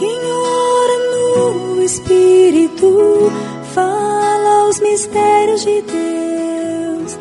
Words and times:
Quem 0.00 0.18
ora 0.32 0.98
no 1.76 1.82
Espírito 1.82 3.30
fala 3.74 4.70
os 4.70 4.80
mistérios 4.80 5.60
de 5.60 5.82
Deus. 5.82 7.18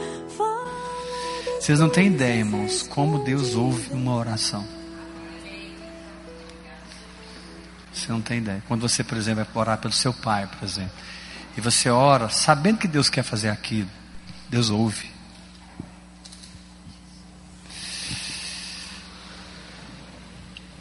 Vocês 1.60 1.78
não 1.78 1.90
têm 1.90 2.08
ideia, 2.08 2.40
irmãos, 2.40 2.84
como 2.84 3.20
Deus 3.20 3.54
ouve 3.54 3.92
uma 3.92 4.16
oração. 4.16 4.66
Você 7.92 8.10
não 8.14 8.22
tem 8.22 8.38
ideia. 8.38 8.64
Quando 8.66 8.88
você, 8.88 9.04
por 9.04 9.18
exemplo, 9.18 9.46
vai 9.54 9.62
orar 9.62 9.78
pelo 9.80 9.94
seu 9.94 10.14
pai, 10.14 10.48
por 10.48 10.66
exemplo, 10.66 10.94
e 11.58 11.60
você 11.60 11.90
ora 11.90 12.30
sabendo 12.30 12.78
que 12.78 12.88
Deus 12.88 13.10
quer 13.10 13.24
fazer 13.24 13.50
aquilo, 13.50 13.90
Deus 14.48 14.70
ouve. 14.70 15.12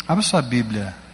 Abra 0.06 0.22
sua 0.22 0.40
Bíblia. 0.40 1.07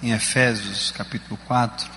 Em 0.00 0.12
Efésios, 0.12 0.92
capítulo 0.92 1.36
4. 1.38 1.90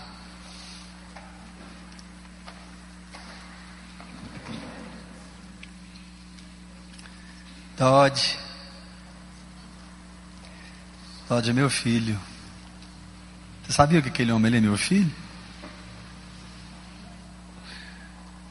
Todd. 7.77 8.39
Todd 11.27 11.49
é 11.49 11.53
meu 11.53 11.69
filho. 11.69 12.19
Você 13.63 13.71
sabia 13.71 14.01
que 14.01 14.09
aquele 14.09 14.31
homem 14.31 14.49
ele 14.49 14.57
é 14.57 14.61
meu 14.61 14.77
filho? 14.77 15.13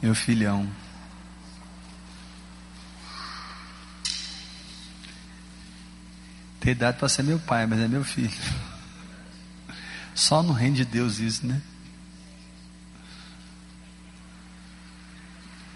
Meu 0.01 0.15
filhão. 0.15 0.71
Tem 6.61 6.71
idade 6.71 6.99
para 6.99 7.09
ser 7.09 7.25
meu 7.25 7.41
pai, 7.41 7.67
mas 7.67 7.81
é 7.81 7.89
meu 7.89 8.05
filho. 8.05 8.70
Só 10.21 10.43
no 10.43 10.53
reino 10.53 10.77
de 10.77 10.85
Deus 10.85 11.19
isso, 11.19 11.47
né? 11.47 11.63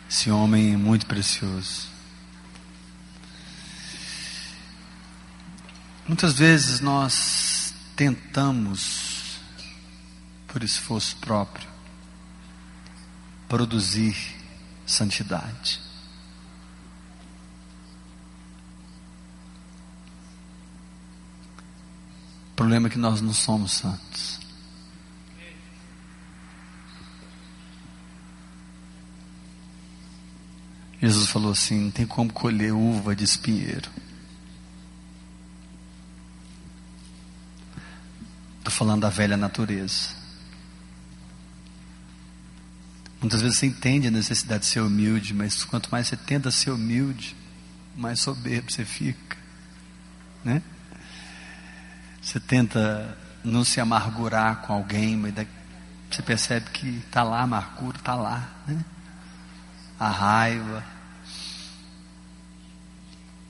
Esse 0.07 0.31
homem 0.31 0.75
é 0.75 0.77
muito 0.77 1.07
precioso. 1.07 1.89
Muitas 6.07 6.35
vezes 6.35 6.81
nós 6.81 7.73
tentamos, 7.97 9.41
por 10.47 10.63
esforço 10.63 11.17
próprio, 11.17 11.67
produzir 13.49 14.15
santidade. 14.87 15.81
O 22.53 22.55
problema 22.55 22.89
é 22.89 22.91
que 22.91 22.99
nós 22.99 23.23
não 23.23 23.33
somos 23.33 23.73
santos. 23.73 24.34
Jesus 31.05 31.29
falou 31.29 31.53
assim: 31.53 31.85
não 31.85 31.91
tem 31.91 32.07
como 32.07 32.33
colher 32.33 32.73
uva 32.73 33.15
de 33.15 33.25
espinheiro. 33.25 33.91
Estou 38.59 38.73
falando 38.73 39.03
da 39.03 39.11
velha 39.11 39.37
natureza. 39.37 40.09
Muitas 43.21 43.43
vezes 43.43 43.59
você 43.59 43.67
entende 43.67 44.09
a 44.09 44.11
necessidade 44.11 44.61
de 44.61 44.67
ser 44.67 44.81
humilde, 44.81 45.35
mas 45.35 45.63
quanto 45.65 45.91
mais 45.91 46.09
você 46.09 46.17
tenta 46.17 46.51
ser 46.51 46.71
humilde, 46.71 47.37
mais 47.95 48.21
soberbo 48.21 48.73
você 48.73 48.85
fica. 48.85 49.37
Né? 50.43 50.63
Você 52.23 52.41
tenta 52.41 53.19
não 53.43 53.63
se 53.63 53.79
amargurar 53.79 54.63
com 54.63 54.73
alguém, 54.73 55.17
mas 55.17 55.35
você 56.11 56.23
percebe 56.23 56.71
que 56.71 56.89
está 57.07 57.23
lá 57.23 57.41
a 57.41 57.43
amargura, 57.43 57.99
está 57.99 58.15
lá. 58.15 58.49
Né? 58.67 58.83
A 59.99 60.09
raiva. 60.09 60.94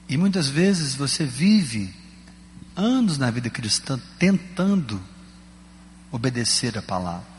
E 0.08 0.16
muitas 0.16 0.48
vezes 0.48 0.94
você 0.94 1.24
vive 1.24 1.94
anos 2.76 3.18
na 3.18 3.30
vida 3.30 3.48
cristã 3.48 3.98
tentando 4.18 5.02
obedecer 6.10 6.76
a 6.76 6.82
palavra 6.82 7.34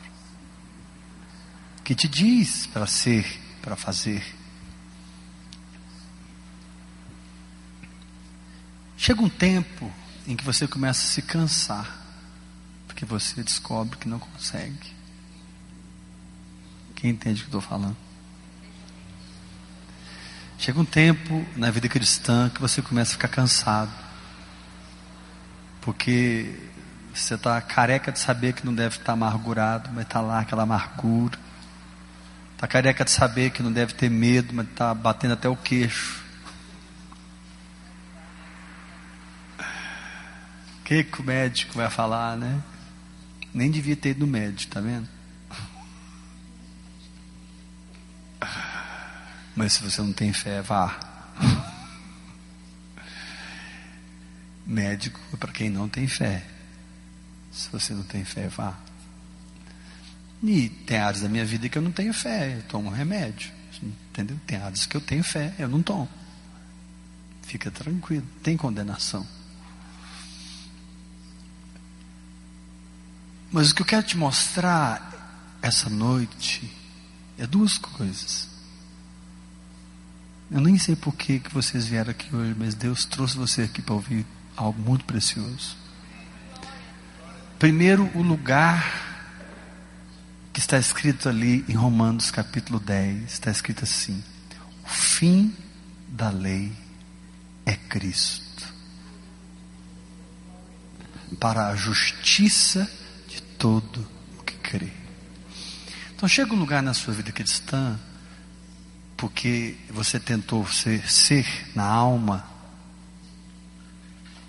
que 1.86 1.94
te 1.94 2.08
diz 2.08 2.66
para 2.66 2.88
ser, 2.88 3.40
para 3.62 3.76
fazer. 3.76 4.26
Chega 8.98 9.22
um 9.22 9.30
tempo 9.30 9.94
em 10.26 10.36
que 10.36 10.44
você 10.44 10.68
começa 10.68 11.06
a 11.06 11.12
se 11.12 11.22
cansar, 11.22 12.04
porque 12.88 13.06
você 13.06 13.44
descobre 13.44 14.00
que 14.00 14.10
não 14.10 14.18
consegue. 14.18 14.96
Quem 16.96 17.12
entende 17.12 17.42
o 17.42 17.44
que 17.44 17.50
estou 17.50 17.62
falando? 17.62 18.05
Chega 20.66 20.80
um 20.80 20.86
tempo 20.86 21.46
na 21.56 21.70
vida 21.70 21.88
cristã 21.88 22.50
que 22.50 22.60
você 22.60 22.82
começa 22.82 23.12
a 23.12 23.14
ficar 23.14 23.28
cansado, 23.28 23.92
porque 25.80 26.56
você 27.14 27.36
está 27.36 27.62
careca 27.62 28.12
de 28.12 28.18
saber 28.18 28.54
que 28.54 28.66
não 28.66 28.74
deve 28.74 28.98
estar 28.98 29.14
amargurado, 29.14 29.92
mas 29.94 30.06
está 30.06 30.22
lá 30.22 30.40
aquela 30.40 30.64
amargura. 30.64 31.38
Está 32.56 32.66
careca 32.66 33.06
de 33.06 33.12
saber 33.12 33.52
que 33.52 33.62
não 33.62 33.72
deve 33.72 33.94
ter 33.94 34.10
medo, 34.10 34.56
mas 34.56 34.68
está 34.68 34.92
batendo 34.92 35.36
até 35.36 35.48
o 35.48 35.56
queixo. 35.56 36.24
O 40.80 40.84
que, 40.84 41.04
que 41.04 41.22
o 41.22 41.24
médico 41.24 41.76
vai 41.76 41.92
falar, 41.92 42.36
né? 42.38 42.60
Nem 43.54 43.70
devia 43.70 43.96
ter 43.96 44.10
ido 44.10 44.22
no 44.22 44.28
médico, 44.32 44.74
tá 44.74 44.82
vendo? 44.82 45.15
Mas 49.56 49.74
se 49.74 49.84
você 49.84 50.02
não 50.02 50.12
tem 50.12 50.34
fé, 50.34 50.62
vá. 50.62 51.00
Médico 54.68 55.20
é 55.34 55.38
para 55.38 55.52
quem 55.54 55.70
não 55.70 55.88
tem 55.88 56.08
fé. 56.08 56.46
Se 57.52 57.70
você 57.70 57.94
não 57.94 58.04
tem 58.04 58.26
fé, 58.26 58.50
vá. 58.50 58.78
E 60.44 60.70
tem 60.70 60.98
áreas 60.98 61.22
da 61.22 61.30
minha 61.30 61.46
vida 61.46 61.70
que 61.70 61.78
eu 61.78 61.82
não 61.82 61.92
tenho 61.92 62.14
fé, 62.14 62.58
eu 62.58 62.64
tomo 62.64 62.90
remédio. 62.90 63.52
Entendeu? 63.82 64.38
Tem 64.46 64.58
áreas 64.58 64.86
que 64.86 64.98
eu 64.98 65.02
tenho 65.02 65.24
fé, 65.24 65.54
eu 65.58 65.70
não 65.70 65.82
tomo. 65.82 66.10
Fica 67.44 67.72
tranquilo, 67.72 68.28
tem 68.44 68.58
condenação. 68.58 69.26
Mas 73.52 73.72
o 73.72 73.76
que 73.76 73.82
eu 73.82 73.86
quero 73.86 74.04
te 74.04 74.18
mostrar 74.18 75.58
essa 75.62 75.90
noite 75.90 76.70
é 77.38 77.48
duas 77.48 77.78
coisas. 77.78 78.55
Eu 80.52 80.62
nem 80.62 80.78
sei 80.78 80.96
por 80.96 81.16
que, 81.16 81.40
que 81.40 81.54
vocês 81.54 81.88
vieram 81.88 82.12
aqui 82.12 82.34
hoje, 82.36 82.56
mas 82.58 82.76
Deus 82.76 83.06
trouxe 83.06 83.36
você 83.36 83.64
aqui 83.64 83.82
para 83.82 83.96
ouvir 83.96 84.26
algo 84.56 84.80
muito 84.80 85.04
precioso. 85.04 85.76
Primeiro, 87.58 88.12
o 88.14 88.22
lugar 88.22 89.06
que 90.54 90.60
está 90.60 90.78
escrito 90.78 91.28
ali 91.28 91.66
em 91.68 91.74
Romanos 91.74 92.32
capítulo 92.32 92.80
10, 92.80 93.24
está 93.24 93.50
escrito 93.50 93.84
assim: 93.84 94.24
o 94.84 94.88
fim 94.88 95.54
da 96.08 96.30
lei 96.30 96.72
é 97.66 97.76
Cristo. 97.76 98.74
Para 101.40 101.68
a 101.68 101.76
justiça 101.76 102.90
de 103.28 103.42
todo 103.42 104.08
o 104.40 104.44
que 104.44 104.54
crê. 104.60 104.92
Então 106.16 106.30
chega 106.30 106.54
um 106.54 106.60
lugar 106.60 106.82
na 106.82 106.94
sua 106.94 107.14
vida 107.14 107.32
cristã, 107.32 108.00
porque 109.18 109.76
você 109.90 110.20
tentou 110.20 110.68
ser, 110.68 111.10
ser 111.10 111.48
na 111.74 111.86
alma, 111.86 112.46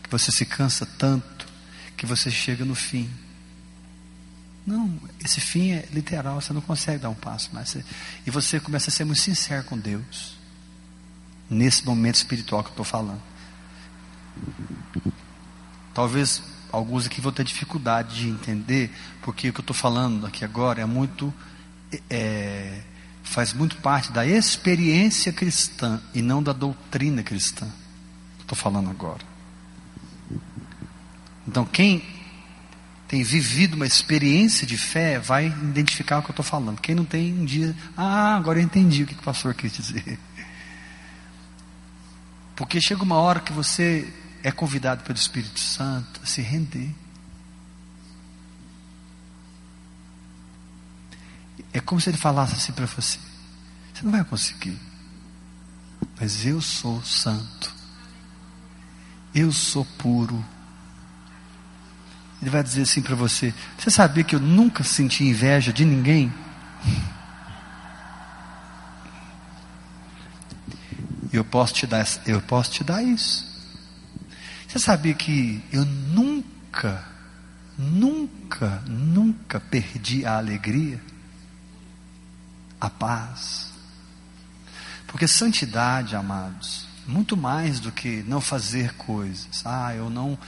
que 0.02 0.10
você 0.10 0.30
se 0.32 0.44
cansa 0.44 0.84
tanto, 0.84 1.46
que 1.96 2.06
você 2.06 2.30
chega 2.30 2.64
no 2.64 2.74
fim. 2.74 3.10
Não, 4.66 4.98
esse 5.24 5.40
fim 5.40 5.70
é 5.70 5.88
literal, 5.92 6.40
você 6.40 6.52
não 6.52 6.60
consegue 6.60 6.98
dar 6.98 7.08
um 7.08 7.14
passo 7.14 7.54
mais. 7.54 7.76
E 8.26 8.30
você 8.30 8.58
começa 8.58 8.90
a 8.90 8.92
ser 8.92 9.04
muito 9.04 9.20
sincero 9.20 9.64
com 9.64 9.78
Deus. 9.78 10.36
Nesse 11.48 11.86
momento 11.86 12.16
espiritual 12.16 12.62
que 12.64 12.68
eu 12.68 12.72
estou 12.72 12.84
falando. 12.84 13.22
Talvez 15.94 16.42
alguns 16.72 17.06
aqui 17.06 17.20
vão 17.20 17.30
ter 17.30 17.44
dificuldade 17.44 18.16
de 18.16 18.28
entender, 18.28 18.92
porque 19.22 19.48
o 19.48 19.52
que 19.52 19.60
eu 19.60 19.62
estou 19.62 19.76
falando 19.76 20.26
aqui 20.26 20.44
agora 20.44 20.82
é 20.82 20.84
muito. 20.84 21.32
É, 22.10 22.82
faz 23.26 23.52
muito 23.52 23.76
parte 23.76 24.12
da 24.12 24.24
experiência 24.24 25.32
cristã 25.32 26.00
e 26.14 26.22
não 26.22 26.42
da 26.42 26.52
doutrina 26.52 27.22
cristã. 27.22 27.68
Estou 28.40 28.56
falando 28.56 28.88
agora. 28.88 29.20
Então, 31.46 31.64
quem 31.64 32.02
tem 33.08 33.22
vivido 33.22 33.74
uma 33.74 33.86
experiência 33.86 34.66
de 34.66 34.78
fé 34.78 35.18
vai 35.18 35.46
identificar 35.46 36.18
o 36.18 36.22
que 36.22 36.30
eu 36.30 36.32
estou 36.32 36.44
falando. 36.44 36.80
Quem 36.80 36.94
não 36.94 37.04
tem 37.04 37.32
um 37.32 37.44
dia, 37.44 37.74
ah, 37.96 38.36
agora 38.36 38.58
eu 38.58 38.64
entendi 38.64 39.02
o 39.02 39.06
que 39.06 39.14
o 39.14 39.22
pastor 39.22 39.54
quis 39.54 39.72
dizer. 39.72 40.18
Porque 42.54 42.80
chega 42.80 43.02
uma 43.02 43.16
hora 43.16 43.40
que 43.40 43.52
você 43.52 44.12
é 44.42 44.50
convidado 44.50 45.02
pelo 45.04 45.18
Espírito 45.18 45.60
Santo 45.60 46.20
a 46.22 46.26
se 46.26 46.40
render. 46.40 46.90
É 51.76 51.80
como 51.80 52.00
se 52.00 52.08
ele 52.08 52.16
falasse 52.16 52.54
assim 52.54 52.72
para 52.72 52.86
você: 52.86 53.18
você 53.92 54.02
não 54.02 54.10
vai 54.10 54.24
conseguir, 54.24 54.78
mas 56.18 56.46
eu 56.46 56.58
sou 56.58 57.04
santo, 57.04 57.70
eu 59.34 59.52
sou 59.52 59.84
puro. 59.84 60.42
Ele 62.40 62.50
vai 62.50 62.62
dizer 62.62 62.80
assim 62.82 63.02
para 63.02 63.14
você: 63.14 63.52
você 63.78 63.90
sabia 63.90 64.24
que 64.24 64.34
eu 64.34 64.40
nunca 64.40 64.82
senti 64.82 65.22
inveja 65.24 65.70
de 65.70 65.84
ninguém? 65.84 66.32
Eu 71.30 71.44
posso 71.44 71.74
te 71.74 71.86
dar, 71.86 72.06
eu 72.24 72.40
posso 72.40 72.70
te 72.70 72.82
dar 72.82 73.02
isso. 73.02 73.44
Você 74.66 74.78
sabia 74.78 75.12
que 75.12 75.62
eu 75.70 75.84
nunca, 75.84 77.04
nunca, 77.76 78.82
nunca 78.86 79.60
perdi 79.60 80.24
a 80.24 80.38
alegria, 80.38 80.98
a 82.86 82.90
paz? 82.90 83.72
Porque 85.06 85.28
santidade, 85.28 86.16
amados, 86.16 86.86
muito 87.06 87.36
mais 87.36 87.78
do 87.80 87.92
que 87.92 88.22
não 88.24 88.40
fazer 88.40 88.94
coisas. 88.94 89.62
Ah, 89.64 89.94
eu 89.94 90.10
não, 90.10 90.38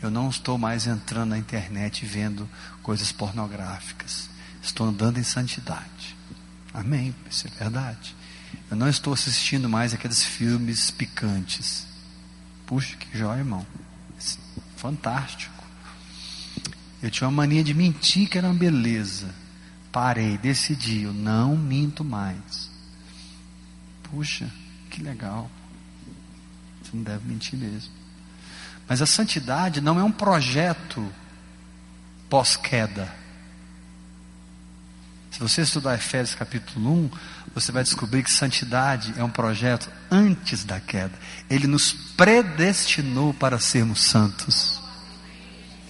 eu 0.00 0.10
não 0.10 0.28
estou 0.28 0.56
mais 0.56 0.86
entrando 0.86 1.30
na 1.30 1.38
internet 1.38 2.06
vendo 2.06 2.48
coisas 2.82 3.10
pornográficas. 3.10 4.28
Estou 4.62 4.86
andando 4.86 5.18
em 5.18 5.24
santidade. 5.24 6.16
Amém. 6.72 7.14
Isso 7.30 7.46
é 7.46 7.50
verdade. 7.50 8.16
Eu 8.70 8.76
não 8.76 8.88
estou 8.88 9.12
assistindo 9.12 9.68
mais 9.68 9.92
aqueles 9.92 10.22
filmes 10.22 10.90
picantes. 10.90 11.86
Puxa, 12.66 12.96
que 12.96 13.16
jóia, 13.16 13.38
irmão. 13.40 13.66
Fantástico. 14.76 15.52
Eu 17.02 17.10
tinha 17.10 17.28
uma 17.28 17.42
mania 17.42 17.62
de 17.62 17.74
mentir 17.74 18.28
que 18.28 18.38
era 18.38 18.46
uma 18.46 18.54
beleza. 18.54 19.43
Parei, 19.94 20.36
decidi, 20.36 21.02
eu 21.02 21.12
não 21.12 21.56
minto 21.56 22.02
mais. 22.02 22.68
Puxa, 24.02 24.50
que 24.90 25.00
legal. 25.00 25.48
Você 26.82 26.96
não 26.96 27.04
deve 27.04 27.24
mentir 27.28 27.56
mesmo. 27.56 27.92
Mas 28.88 29.00
a 29.00 29.06
santidade 29.06 29.80
não 29.80 29.96
é 29.96 30.02
um 30.02 30.10
projeto 30.10 31.08
pós-queda. 32.28 33.08
Se 35.30 35.38
você 35.38 35.62
estudar 35.62 35.94
Efésios 35.94 36.34
capítulo 36.34 37.04
1, 37.04 37.10
você 37.54 37.70
vai 37.70 37.84
descobrir 37.84 38.24
que 38.24 38.32
santidade 38.32 39.14
é 39.16 39.22
um 39.22 39.30
projeto 39.30 39.88
antes 40.10 40.64
da 40.64 40.80
queda. 40.80 41.16
Ele 41.48 41.68
nos 41.68 41.92
predestinou 41.92 43.32
para 43.32 43.60
sermos 43.60 44.02
santos. 44.02 44.82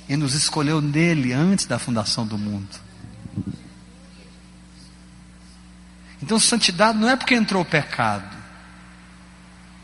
E 0.06 0.14
nos 0.14 0.34
escolheu 0.34 0.82
nele 0.82 1.32
antes 1.32 1.64
da 1.64 1.78
fundação 1.78 2.26
do 2.26 2.36
mundo. 2.36 2.83
Então, 6.24 6.40
santidade 6.40 6.96
não 6.96 7.06
é 7.06 7.16
porque 7.16 7.34
entrou 7.34 7.60
o 7.60 7.66
pecado. 7.66 8.34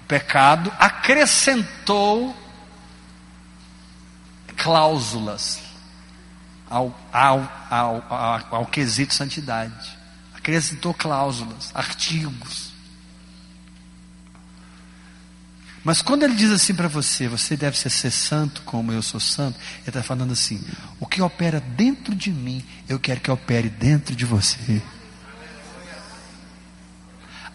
O 0.05 0.07
pecado 0.07 0.73
acrescentou 0.79 2.35
cláusulas 4.57 5.61
ao, 6.69 6.99
ao, 7.13 7.67
ao, 7.69 8.07
ao, 8.09 8.55
ao 8.55 8.67
quesito 8.67 9.13
santidade. 9.13 9.99
Acrescentou 10.35 10.95
cláusulas, 10.95 11.73
artigos. 11.75 12.73
Mas 15.85 16.01
quando 16.01 16.23
ele 16.23 16.35
diz 16.35 16.51
assim 16.51 16.75
para 16.75 16.89
você, 16.89 17.29
você 17.29 17.55
deve 17.55 17.77
ser, 17.77 17.91
ser 17.91 18.11
santo 18.11 18.63
como 18.63 18.93
eu 18.93 19.03
sou 19.03 19.21
santo, 19.21 19.59
ele 19.81 19.89
está 19.89 20.03
falando 20.03 20.33
assim: 20.33 20.59
o 20.99 21.05
que 21.05 21.21
opera 21.21 21.61
dentro 21.61 22.15
de 22.15 22.31
mim, 22.31 22.65
eu 22.89 22.99
quero 22.99 23.21
que 23.21 23.31
opere 23.31 23.69
dentro 23.69 24.17
de 24.17 24.25
você. 24.25 24.83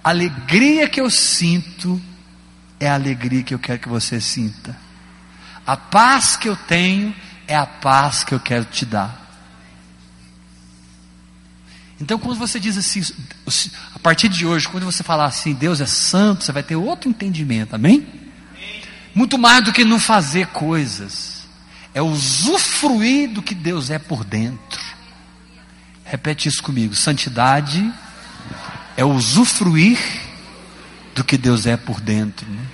Alegria 0.06 0.88
que 0.88 1.02
eu 1.02 1.10
sinto 1.10 2.00
é 2.80 2.88
a 2.88 2.94
alegria 2.94 3.42
que 3.42 3.56
eu 3.56 3.58
quero 3.58 3.80
que 3.80 3.90
você 3.90 4.22
sinta. 4.22 4.78
A 5.66 5.76
paz 5.76 6.38
que 6.38 6.48
eu 6.48 6.56
tenho 6.56 7.12
é 7.48 7.56
a 7.56 7.66
paz 7.66 8.24
que 8.24 8.32
eu 8.32 8.40
quero 8.40 8.66
te 8.66 8.86
dar. 8.86 9.20
Então, 12.00 12.20
quando 12.20 12.38
você 12.38 12.60
diz 12.60 12.78
assim, 12.78 13.02
a 13.96 13.98
partir 13.98 14.30
de 14.30 14.46
hoje, 14.46 14.68
quando 14.68 14.84
você 14.84 15.02
falar 15.02 15.26
assim, 15.26 15.56
Deus 15.56 15.82
é 15.82 15.88
santo, 15.88 16.44
você 16.44 16.52
vai 16.52 16.62
ter 16.62 16.76
outro 16.76 17.10
entendimento, 17.10 17.74
amém? 17.74 18.06
Muito 19.16 19.40
mais 19.40 19.66
do 19.66 19.74
que 19.74 19.84
não 19.84 20.00
fazer 20.00 20.46
coisas, 20.50 21.48
é 21.96 22.02
usufruir 22.04 23.32
do 23.32 23.42
que 23.42 23.56
Deus 23.56 23.90
é 23.90 23.98
por 23.98 24.24
dentro. 24.24 24.84
Repete 26.04 26.48
isso 26.48 26.62
comigo: 26.62 26.94
santidade 26.94 27.92
é 28.98 29.04
usufruir 29.04 30.00
do 31.14 31.24
que 31.24 31.38
Deus 31.38 31.66
é 31.66 31.78
por 31.78 32.00
dentro. 32.00 32.50
Né? 32.50 32.66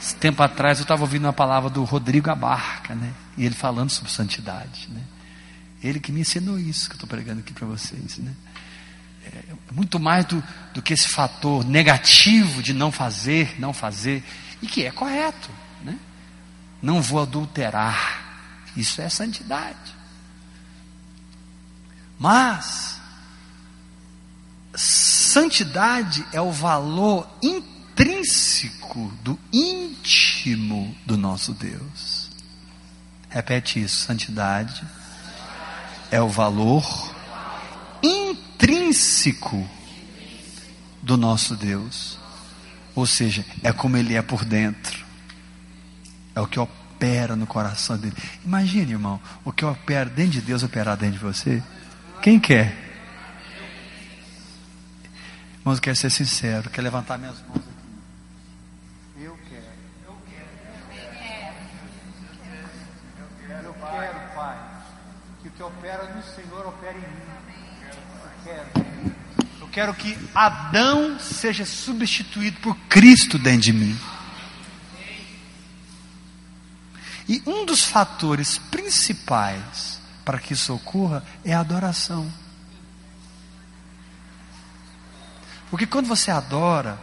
Esse 0.00 0.14
tempo 0.16 0.42
atrás 0.42 0.78
eu 0.78 0.82
estava 0.82 1.02
ouvindo 1.02 1.24
uma 1.24 1.32
palavra 1.32 1.70
do 1.70 1.84
Rodrigo 1.84 2.30
Abarca, 2.30 2.94
né? 2.94 3.12
E 3.36 3.44
ele 3.44 3.54
falando 3.54 3.90
sobre 3.90 4.10
santidade, 4.10 4.88
né? 4.90 5.00
Ele 5.82 6.00
que 6.00 6.12
me 6.12 6.20
ensinou 6.20 6.58
isso 6.58 6.88
que 6.88 6.94
eu 6.94 6.96
estou 6.96 7.08
pregando 7.08 7.40
aqui 7.40 7.52
para 7.52 7.66
vocês, 7.66 8.18
né? 8.18 8.32
É 9.24 9.54
muito 9.72 10.00
mais 10.00 10.24
do, 10.24 10.42
do 10.74 10.82
que 10.82 10.92
esse 10.92 11.08
fator 11.08 11.64
negativo 11.64 12.62
de 12.62 12.72
não 12.72 12.90
fazer, 12.90 13.54
não 13.60 13.72
fazer, 13.72 14.24
e 14.60 14.66
que 14.66 14.84
é 14.84 14.90
correto, 14.90 15.50
né? 15.84 15.96
Não 16.80 17.00
vou 17.00 17.22
adulterar, 17.22 18.64
isso 18.76 19.00
é 19.00 19.08
santidade. 19.08 19.94
Mas, 22.18 23.00
santidade 24.74 26.24
é 26.32 26.40
o 26.40 26.50
valor 26.50 27.28
intrínseco 27.42 29.12
do 29.22 29.38
íntimo 29.52 30.96
do 31.04 31.16
nosso 31.16 31.52
Deus. 31.52 32.30
Repete 33.28 33.82
isso: 33.82 34.04
santidade 34.04 34.82
é 36.10 36.20
o 36.20 36.28
valor 36.28 36.84
intrínseco 38.02 39.68
do 41.00 41.16
nosso 41.16 41.56
Deus. 41.56 42.18
Ou 42.94 43.06
seja, 43.06 43.44
é 43.62 43.72
como 43.72 43.96
Ele 43.96 44.14
é 44.14 44.22
por 44.22 44.44
dentro. 44.44 45.02
É 46.34 46.40
o 46.40 46.46
que 46.46 46.60
opera 46.60 47.34
no 47.34 47.46
coração 47.46 47.96
dele. 47.96 48.14
Imagine, 48.44 48.92
irmão, 48.92 49.20
o 49.44 49.52
que 49.52 49.64
opera 49.64 50.08
dentro 50.08 50.32
de 50.32 50.40
Deus 50.42 50.62
operar 50.62 50.96
dentro 50.96 51.18
de 51.18 51.24
você. 51.24 51.62
Quem 52.20 52.38
quer? 52.38 52.81
Irmãos, 55.62 55.76
eu 55.76 55.82
quero 55.82 55.96
ser 55.96 56.10
sincero, 56.10 56.68
quer 56.70 56.82
levantar 56.82 57.16
minhas 57.16 57.40
mãos 57.42 57.58
aqui. 57.58 59.22
Eu 59.24 59.38
quero. 59.48 59.62
Eu 60.04 60.16
quero. 60.28 60.48
Eu 63.16 63.28
quero. 63.46 63.66
Eu 63.66 63.74
quero, 63.74 64.34
Pai, 64.34 64.58
que 65.40 65.46
o 65.46 65.50
que 65.52 65.62
opera 65.62 66.14
no 66.14 66.22
Senhor 66.24 66.66
opere 66.66 66.98
em 66.98 67.00
mim. 67.00 67.22
Eu 67.86 68.30
quero. 68.42 68.66
Eu 69.60 69.68
quero 69.68 69.94
que 69.94 70.18
Adão 70.34 71.20
seja 71.20 71.64
substituído 71.64 72.58
por 72.58 72.76
Cristo 72.88 73.38
dentro 73.38 73.60
de 73.60 73.72
mim. 73.72 73.96
E 77.28 77.40
um 77.46 77.64
dos 77.64 77.84
fatores 77.84 78.58
principais 78.58 80.00
para 80.24 80.40
que 80.40 80.54
isso 80.54 80.74
ocorra 80.74 81.24
é 81.44 81.54
a 81.54 81.60
adoração. 81.60 82.28
Porque 85.72 85.86
quando 85.86 86.06
você 86.06 86.30
adora, 86.30 86.98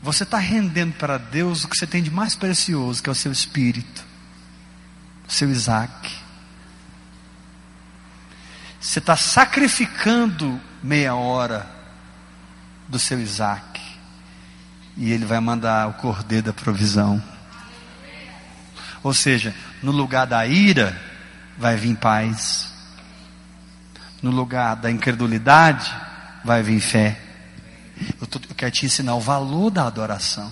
você 0.00 0.22
está 0.22 0.38
rendendo 0.38 0.92
para 0.92 1.18
Deus 1.18 1.64
o 1.64 1.68
que 1.68 1.76
você 1.76 1.84
tem 1.84 2.00
de 2.00 2.08
mais 2.08 2.36
precioso, 2.36 3.02
que 3.02 3.08
é 3.08 3.12
o 3.12 3.14
seu 3.14 3.32
espírito, 3.32 4.04
o 5.26 5.32
seu 5.32 5.50
Isaac. 5.50 6.14
Você 8.80 9.00
está 9.00 9.16
sacrificando 9.16 10.60
meia 10.80 11.16
hora 11.16 11.68
do 12.86 13.00
seu 13.00 13.20
Isaac, 13.20 13.80
e 14.96 15.10
ele 15.10 15.24
vai 15.24 15.40
mandar 15.40 15.88
o 15.88 15.94
cordeiro 15.94 16.46
da 16.46 16.52
provisão. 16.52 17.20
Ou 19.02 19.12
seja, 19.12 19.52
no 19.82 19.90
lugar 19.90 20.24
da 20.24 20.46
ira, 20.46 20.96
vai 21.58 21.76
vir 21.76 21.96
paz, 21.96 22.72
no 24.22 24.30
lugar 24.30 24.76
da 24.76 24.88
incredulidade, 24.88 25.92
vai 26.44 26.62
vir 26.62 26.80
fé. 26.80 27.26
Eu, 28.20 28.26
tô, 28.26 28.40
eu 28.48 28.54
quero 28.54 28.70
te 28.70 28.86
ensinar 28.86 29.14
o 29.14 29.20
valor 29.20 29.70
da 29.70 29.86
adoração. 29.86 30.50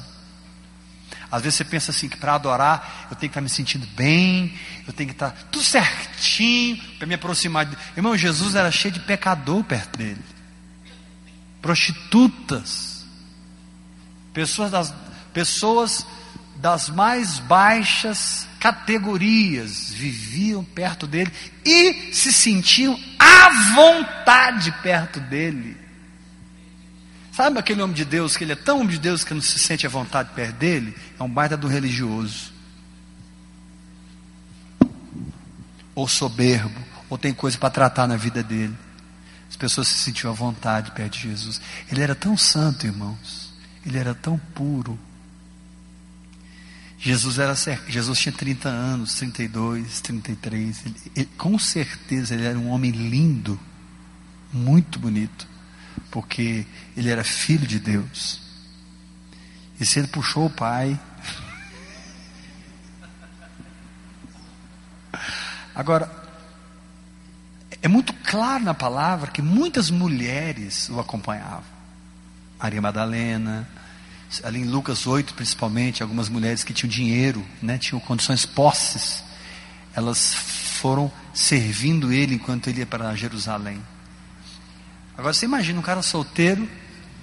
Às 1.30 1.42
vezes 1.42 1.56
você 1.56 1.64
pensa 1.64 1.90
assim 1.90 2.08
que 2.08 2.16
para 2.16 2.34
adorar 2.34 3.08
eu 3.10 3.16
tenho 3.16 3.28
que 3.30 3.38
estar 3.38 3.40
me 3.40 3.48
sentindo 3.48 3.86
bem, 3.88 4.58
eu 4.86 4.92
tenho 4.92 5.08
que 5.08 5.14
estar 5.14 5.30
tudo 5.50 5.62
certinho 5.62 6.82
para 6.98 7.06
me 7.06 7.14
aproximar 7.14 7.66
de 7.66 7.76
Irmão, 7.96 8.16
Jesus 8.16 8.54
era 8.54 8.70
cheio 8.70 8.94
de 8.94 9.00
pecador 9.00 9.62
perto 9.64 9.98
dele. 9.98 10.24
Prostitutas. 11.60 13.04
Pessoas 14.32 14.70
das 14.70 14.94
pessoas 15.34 16.06
das 16.56 16.88
mais 16.88 17.38
baixas 17.38 18.48
categorias 18.58 19.92
viviam 19.92 20.64
perto 20.64 21.06
dele 21.06 21.32
e 21.64 22.12
se 22.12 22.32
sentiam 22.32 22.98
à 23.18 23.74
vontade 23.74 24.72
perto 24.82 25.20
dele. 25.20 25.87
Sabe 27.38 27.56
aquele 27.56 27.80
homem 27.80 27.94
de 27.94 28.04
Deus 28.04 28.36
que 28.36 28.42
ele 28.42 28.50
é 28.50 28.56
tão 28.56 28.80
homem 28.80 28.88
de 28.88 28.98
Deus 28.98 29.22
que 29.22 29.32
não 29.32 29.40
se 29.40 29.60
sente 29.60 29.86
à 29.86 29.88
vontade 29.88 30.30
perto 30.34 30.56
dele? 30.56 30.92
É 31.20 31.22
um 31.22 31.28
baita 31.28 31.56
do 31.56 31.68
religioso. 31.68 32.52
Ou 35.94 36.08
soberbo, 36.08 36.84
ou 37.08 37.16
tem 37.16 37.32
coisa 37.32 37.56
para 37.56 37.70
tratar 37.70 38.08
na 38.08 38.16
vida 38.16 38.42
dele. 38.42 38.76
As 39.48 39.54
pessoas 39.54 39.86
se 39.86 39.98
sentiam 39.98 40.32
à 40.32 40.34
vontade 40.34 40.90
perto 40.90 41.12
de 41.12 41.28
Jesus. 41.28 41.60
Ele 41.88 42.02
era 42.02 42.12
tão 42.12 42.36
santo, 42.36 42.88
irmãos. 42.88 43.54
Ele 43.86 43.98
era 43.98 44.16
tão 44.16 44.36
puro. 44.36 44.98
Jesus, 46.98 47.38
era, 47.38 47.54
Jesus 47.86 48.18
tinha 48.18 48.32
30 48.32 48.68
anos, 48.68 49.14
32, 49.14 50.00
33. 50.00 50.86
Ele, 50.86 50.96
ele, 51.14 51.28
com 51.38 51.56
certeza 51.56 52.34
ele 52.34 52.46
era 52.46 52.58
um 52.58 52.68
homem 52.70 52.90
lindo, 52.90 53.60
muito 54.52 54.98
bonito, 54.98 55.46
porque 56.10 56.66
ele 56.96 57.10
era 57.10 57.24
filho 57.24 57.66
de 57.66 57.78
Deus. 57.78 58.40
E 59.80 59.86
se 59.86 59.98
ele 59.98 60.08
puxou 60.08 60.46
o 60.46 60.50
pai. 60.50 60.98
Agora, 65.74 66.10
é 67.80 67.86
muito 67.86 68.12
claro 68.12 68.64
na 68.64 68.74
palavra 68.74 69.30
que 69.30 69.40
muitas 69.40 69.90
mulheres 69.90 70.88
o 70.88 70.98
acompanhavam. 70.98 71.78
Maria 72.60 72.82
Madalena, 72.82 73.68
ali 74.42 74.60
em 74.60 74.64
Lucas 74.64 75.06
8, 75.06 75.34
principalmente, 75.34 76.02
algumas 76.02 76.28
mulheres 76.28 76.64
que 76.64 76.72
tinham 76.72 76.90
dinheiro, 76.90 77.44
né, 77.62 77.78
tinham 77.78 78.00
condições 78.00 78.44
posses, 78.44 79.22
elas 79.94 80.34
foram 80.34 81.10
servindo 81.32 82.12
ele 82.12 82.34
enquanto 82.34 82.68
ele 82.68 82.80
ia 82.80 82.86
para 82.86 83.14
Jerusalém. 83.14 83.80
Agora 85.18 85.34
você 85.34 85.46
imagina 85.46 85.80
um 85.80 85.82
cara 85.82 86.00
solteiro, 86.00 86.70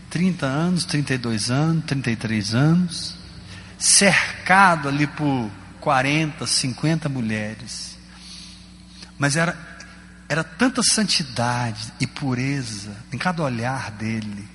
30 0.10 0.46
anos, 0.46 0.84
32 0.84 1.50
anos, 1.50 1.86
33 1.86 2.54
anos, 2.54 3.16
cercado 3.80 4.90
ali 4.90 5.08
por 5.08 5.50
40, 5.80 6.46
50 6.46 7.08
mulheres. 7.08 7.98
Mas 9.18 9.38
era, 9.38 9.58
era 10.28 10.44
tanta 10.44 10.84
santidade 10.84 11.94
e 11.98 12.06
pureza 12.06 12.94
em 13.14 13.18
cada 13.18 13.42
olhar 13.42 13.92
dele. 13.92 14.46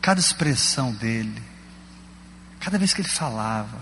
Cada 0.00 0.18
expressão 0.18 0.92
dele, 0.92 1.40
cada 2.58 2.76
vez 2.78 2.92
que 2.92 3.00
ele 3.00 3.08
falava, 3.08 3.78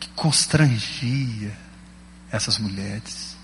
que 0.00 0.08
constrangia 0.08 1.65
essas 2.30 2.58
mulheres. 2.58 3.36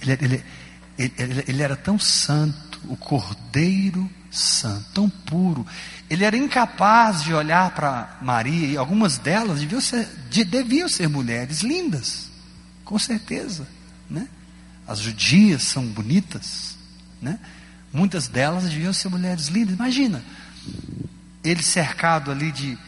Ele, 0.00 0.12
ele, 0.12 0.44
ele, 0.98 1.44
ele, 1.46 1.62
era 1.62 1.76
tão 1.76 1.98
santo, 1.98 2.80
o 2.88 2.96
Cordeiro 2.96 4.08
Santo, 4.30 4.84
tão 4.92 5.08
puro. 5.08 5.66
Ele 6.08 6.24
era 6.24 6.36
incapaz 6.36 7.22
de 7.22 7.32
olhar 7.34 7.74
para 7.74 8.18
Maria, 8.22 8.66
e 8.68 8.76
algumas 8.76 9.18
delas 9.18 9.60
deviam 9.60 9.80
ser, 9.80 10.06
deviam 10.46 10.88
ser 10.88 11.08
mulheres 11.08 11.60
lindas, 11.60 12.30
com 12.84 12.98
certeza. 12.98 13.66
Né? 14.08 14.28
As 14.86 15.00
judias 15.00 15.62
são 15.62 15.84
bonitas, 15.86 16.76
né? 17.20 17.38
Muitas 17.92 18.28
delas 18.28 18.64
deviam 18.64 18.92
ser 18.92 19.08
mulheres 19.08 19.48
lindas. 19.48 19.74
Imagina, 19.74 20.22
ele 21.42 21.62
cercado 21.62 22.30
ali 22.30 22.52
de 22.52 22.78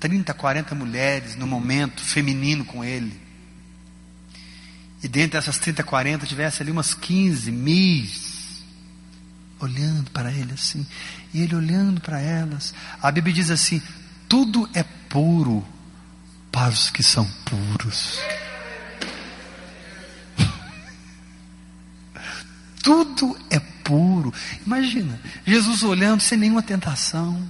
30, 0.00 0.34
40 0.34 0.74
mulheres 0.74 1.36
no 1.36 1.46
momento 1.46 2.02
feminino 2.02 2.64
com 2.64 2.84
ele. 2.84 3.28
E 5.02 5.08
dentre 5.08 5.38
essas 5.38 5.58
30, 5.58 5.82
40 5.82 6.26
tivesse 6.26 6.62
ali 6.62 6.70
umas 6.70 6.94
15 6.94 7.52
mil 7.52 8.06
olhando 9.60 10.10
para 10.10 10.32
ele 10.32 10.52
assim. 10.52 10.86
E 11.32 11.42
ele 11.42 11.54
olhando 11.54 12.00
para 12.00 12.20
elas. 12.20 12.74
A 13.02 13.10
Bíblia 13.10 13.34
diz 13.34 13.50
assim: 13.50 13.82
tudo 14.28 14.68
é 14.74 14.82
puro 14.82 15.66
para 16.50 16.70
os 16.70 16.90
que 16.90 17.02
são 17.02 17.28
puros. 17.44 18.18
tudo 22.82 23.38
é 23.50 23.60
puro. 23.84 24.32
Imagina, 24.66 25.20
Jesus 25.46 25.82
olhando 25.82 26.20
sem 26.20 26.38
nenhuma 26.38 26.62
tentação, 26.62 27.48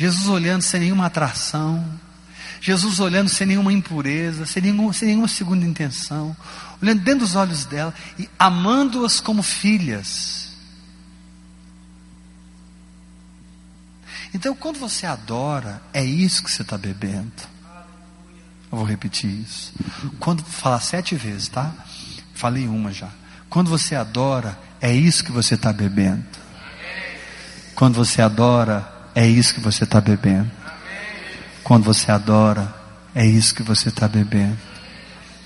Jesus 0.00 0.28
olhando 0.28 0.62
sem 0.62 0.80
nenhuma 0.80 1.04
atração, 1.04 1.84
Jesus 2.58 3.00
olhando 3.00 3.28
sem 3.28 3.46
nenhuma 3.46 3.70
impureza, 3.70 4.46
sem, 4.46 4.62
nenhum, 4.62 4.90
sem 4.94 5.08
nenhuma 5.08 5.28
segunda 5.28 5.66
intenção, 5.66 6.34
olhando 6.82 7.02
dentro 7.02 7.20
dos 7.20 7.36
olhos 7.36 7.66
dela 7.66 7.92
e 8.18 8.26
amando-as 8.38 9.20
como 9.20 9.42
filhas. 9.42 10.56
Então, 14.32 14.54
quando 14.54 14.78
você 14.78 15.04
adora, 15.04 15.82
é 15.92 16.02
isso 16.02 16.42
que 16.42 16.50
você 16.50 16.62
está 16.62 16.78
bebendo. 16.78 17.30
Eu 18.72 18.78
vou 18.78 18.84
repetir 18.84 19.28
isso. 19.28 19.74
Quando 20.18 20.42
falar 20.42 20.80
sete 20.80 21.14
vezes, 21.14 21.48
tá? 21.48 21.74
Falei 22.32 22.66
uma 22.66 22.90
já. 22.90 23.10
Quando 23.50 23.68
você 23.68 23.94
adora, 23.94 24.58
é 24.80 24.94
isso 24.94 25.22
que 25.22 25.30
você 25.30 25.56
está 25.56 25.70
bebendo. 25.74 26.24
Quando 27.74 27.96
você 27.96 28.22
adora, 28.22 28.99
é 29.14 29.26
isso 29.26 29.54
que 29.54 29.60
você 29.60 29.84
está 29.84 30.00
bebendo. 30.00 30.50
Quando 31.62 31.84
você 31.84 32.10
adora, 32.10 32.74
é 33.14 33.24
isso 33.24 33.54
que 33.54 33.62
você 33.62 33.88
está 33.88 34.08
bebendo. 34.08 34.58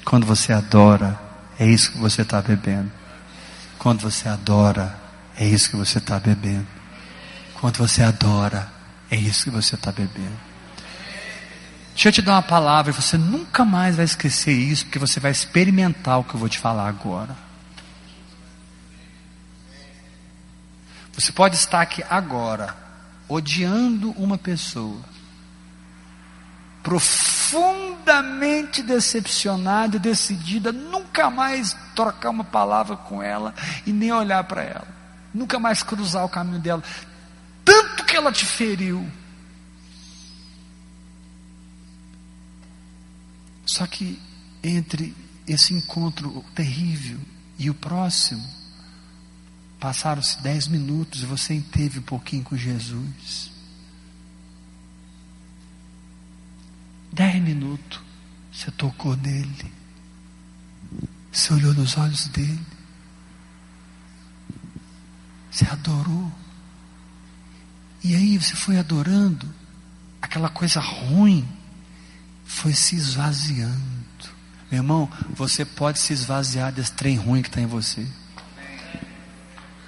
Quando 0.04 0.26
você 0.26 0.52
adora, 0.52 1.18
é 1.58 1.66
isso 1.66 1.92
que 1.92 1.98
você 1.98 2.22
está 2.22 2.40
bebendo. 2.42 2.90
Quando 3.78 4.00
você 4.00 4.28
adora, 4.28 4.96
é 5.36 5.46
isso 5.46 5.70
que 5.70 5.76
você 5.76 5.98
está 5.98 6.18
bebendo. 6.18 6.66
Quando 7.60 7.78
você 7.78 8.02
adora, 8.02 8.68
é 9.10 9.16
isso 9.16 9.44
que 9.44 9.50
você 9.50 9.74
está 9.74 9.90
bebendo. 9.90 10.38
Deixa 11.94 12.08
eu 12.08 12.12
te 12.12 12.22
dar 12.22 12.32
uma 12.32 12.42
palavra, 12.42 12.92
você 12.92 13.16
nunca 13.16 13.64
mais 13.64 13.96
vai 13.96 14.04
esquecer 14.04 14.52
isso, 14.52 14.84
porque 14.84 14.98
você 14.98 15.20
vai 15.20 15.30
experimentar 15.30 16.18
o 16.18 16.24
que 16.24 16.34
eu 16.34 16.40
vou 16.40 16.48
te 16.48 16.58
falar 16.58 16.88
agora. 16.88 17.36
Você 21.12 21.30
pode 21.30 21.54
estar 21.54 21.80
aqui 21.80 22.04
agora, 22.10 22.74
odiando 23.28 24.10
uma 24.12 24.36
pessoa, 24.36 25.00
profundamente 26.82 28.82
decepcionada 28.82 29.96
e 29.96 30.00
decidida, 30.00 30.72
nunca 30.72 31.30
mais 31.30 31.76
trocar 31.94 32.30
uma 32.30 32.44
palavra 32.44 32.96
com 32.96 33.22
ela 33.22 33.54
e 33.86 33.92
nem 33.92 34.12
olhar 34.12 34.44
para 34.44 34.62
ela, 34.62 34.88
nunca 35.32 35.58
mais 35.58 35.82
cruzar 35.82 36.24
o 36.24 36.28
caminho 36.28 36.60
dela, 36.60 36.82
tanto 37.64 38.04
que 38.04 38.16
ela 38.16 38.30
te 38.30 38.44
feriu. 38.44 39.08
Só 43.66 43.86
que 43.86 44.20
entre 44.62 45.14
esse 45.46 45.74
encontro 45.74 46.44
terrível 46.54 47.18
e 47.58 47.70
o 47.70 47.74
próximo, 47.74 48.46
Passaram-se 49.84 50.40
dez 50.40 50.66
minutos 50.66 51.22
e 51.22 51.26
você 51.26 51.60
teve 51.60 51.98
um 51.98 52.02
pouquinho 52.02 52.42
com 52.42 52.56
Jesus. 52.56 53.50
Dez 57.12 57.42
minutos, 57.42 58.00
você 58.50 58.70
tocou 58.70 59.14
nele. 59.14 59.70
Você 61.30 61.52
olhou 61.52 61.74
nos 61.74 61.98
olhos 61.98 62.28
dele. 62.28 62.66
Você 65.50 65.66
adorou. 65.66 66.32
E 68.02 68.14
aí 68.14 68.38
você 68.38 68.56
foi 68.56 68.78
adorando. 68.78 69.46
Aquela 70.22 70.48
coisa 70.48 70.80
ruim 70.80 71.46
foi 72.46 72.72
se 72.72 72.96
esvaziando. 72.96 73.74
Meu 74.70 74.80
irmão, 74.80 75.12
você 75.34 75.62
pode 75.62 75.98
se 75.98 76.14
esvaziar 76.14 76.72
desse 76.72 76.92
trem 76.92 77.18
ruim 77.18 77.42
que 77.42 77.48
está 77.48 77.60
em 77.60 77.66
você. 77.66 78.08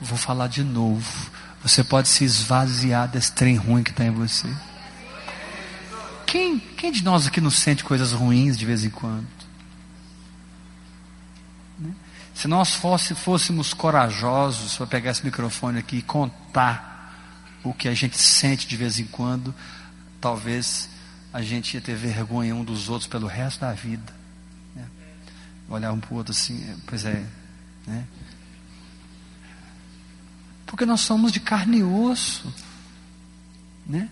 Vou 0.06 0.16
falar 0.16 0.46
de 0.46 0.62
novo. 0.62 1.30
Você 1.62 1.82
pode 1.82 2.08
se 2.08 2.24
esvaziar 2.24 3.08
desse 3.08 3.32
trem 3.32 3.56
ruim 3.56 3.82
que 3.82 3.90
está 3.90 4.04
em 4.04 4.10
você. 4.10 4.48
Quem, 6.24 6.58
quem 6.60 6.92
de 6.92 7.02
nós 7.02 7.26
aqui 7.26 7.40
não 7.40 7.50
sente 7.50 7.82
coisas 7.82 8.12
ruins 8.12 8.56
de 8.56 8.64
vez 8.64 8.84
em 8.84 8.90
quando? 8.90 9.26
Né? 11.78 11.92
Se 12.34 12.46
nós 12.46 12.74
fosse, 12.74 13.14
fôssemos 13.14 13.74
corajosos 13.74 14.76
para 14.76 14.86
pegar 14.86 15.10
esse 15.10 15.24
microfone 15.24 15.78
aqui 15.78 15.96
e 15.96 16.02
contar 16.02 17.12
o 17.64 17.74
que 17.74 17.88
a 17.88 17.94
gente 17.94 18.16
sente 18.16 18.68
de 18.68 18.76
vez 18.76 19.00
em 19.00 19.06
quando, 19.06 19.52
talvez 20.20 20.88
a 21.32 21.42
gente 21.42 21.74
ia 21.74 21.80
ter 21.80 21.96
vergonha 21.96 22.54
um 22.54 22.62
dos 22.62 22.88
outros 22.88 23.08
pelo 23.08 23.26
resto 23.26 23.60
da 23.60 23.72
vida. 23.72 24.12
Né? 24.74 24.86
Olhar 25.68 25.92
um 25.92 25.98
para 25.98 26.14
o 26.14 26.16
outro 26.16 26.32
assim, 26.32 26.62
é, 26.62 26.76
pois 26.86 27.04
é, 27.04 27.24
né? 27.86 28.04
Porque 30.66 30.84
nós 30.84 31.00
somos 31.00 31.32
de 31.32 31.40
carne 31.40 31.78
e 31.78 31.82
osso. 31.82 32.52
Né? 33.86 34.08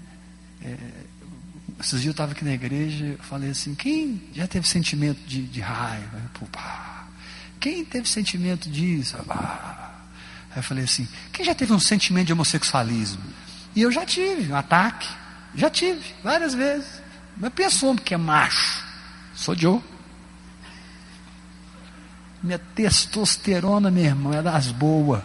É, 0.62 0.76
esses 1.80 2.00
dias 2.00 2.06
eu 2.06 2.10
estava 2.12 2.32
aqui 2.32 2.44
na 2.44 2.52
igreja, 2.52 3.18
falei 3.20 3.50
assim, 3.50 3.74
quem 3.74 4.22
já 4.32 4.46
teve 4.46 4.66
sentimento 4.66 5.20
de, 5.26 5.42
de 5.42 5.60
raiva? 5.60 6.22
Quem 7.60 7.84
teve 7.84 8.08
sentimento 8.08 8.70
disso? 8.70 9.16
Aí 9.28 10.56
eu 10.56 10.62
falei 10.62 10.84
assim, 10.84 11.08
quem 11.32 11.44
já 11.44 11.54
teve 11.54 11.72
um 11.72 11.80
sentimento 11.80 12.28
de 12.28 12.32
homossexualismo? 12.32 13.22
E 13.74 13.82
eu 13.82 13.90
já 13.90 14.06
tive 14.06 14.52
um 14.52 14.56
ataque, 14.56 15.08
já 15.54 15.68
tive, 15.68 16.00
várias 16.22 16.54
vezes. 16.54 17.02
Mas 17.36 17.52
pensou 17.52 17.96
que 17.96 18.14
é 18.14 18.16
macho. 18.16 18.84
Sou 19.34 19.56
Joe. 19.56 19.80
Minha 22.40 22.58
testosterona, 22.58 23.90
meu 23.90 24.04
irmão, 24.04 24.32
é 24.32 24.42
das 24.42 24.70
boas. 24.70 25.22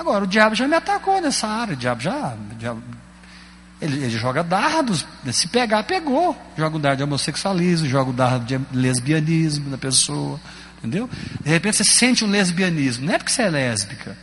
Agora, 0.00 0.24
o 0.24 0.26
diabo 0.26 0.54
já 0.54 0.66
me 0.66 0.74
atacou 0.74 1.20
nessa 1.20 1.46
área. 1.46 1.74
O 1.74 1.76
diabo 1.76 2.00
já. 2.00 2.34
O 2.50 2.54
diabo, 2.54 2.82
ele, 3.82 4.02
ele, 4.02 4.10
joga 4.10 4.42
dardos. 4.42 5.06
Se 5.30 5.46
pegar, 5.46 5.82
pegou. 5.82 6.34
Joga 6.56 6.78
um 6.78 6.80
dardo 6.80 6.96
de 6.96 7.04
homossexualismo, 7.04 7.86
joga 7.86 8.10
um 8.10 8.14
dardo 8.14 8.46
de 8.46 8.58
lesbianismo 8.72 9.68
da 9.68 9.76
pessoa. 9.76 10.40
Entendeu? 10.78 11.08
De 11.42 11.50
repente 11.50 11.76
você 11.76 11.84
sente 11.84 12.24
um 12.24 12.30
lesbianismo. 12.30 13.04
Não 13.04 13.12
é 13.12 13.18
porque 13.18 13.30
você 13.30 13.42
é 13.42 13.50
lésbica. 13.50 14.16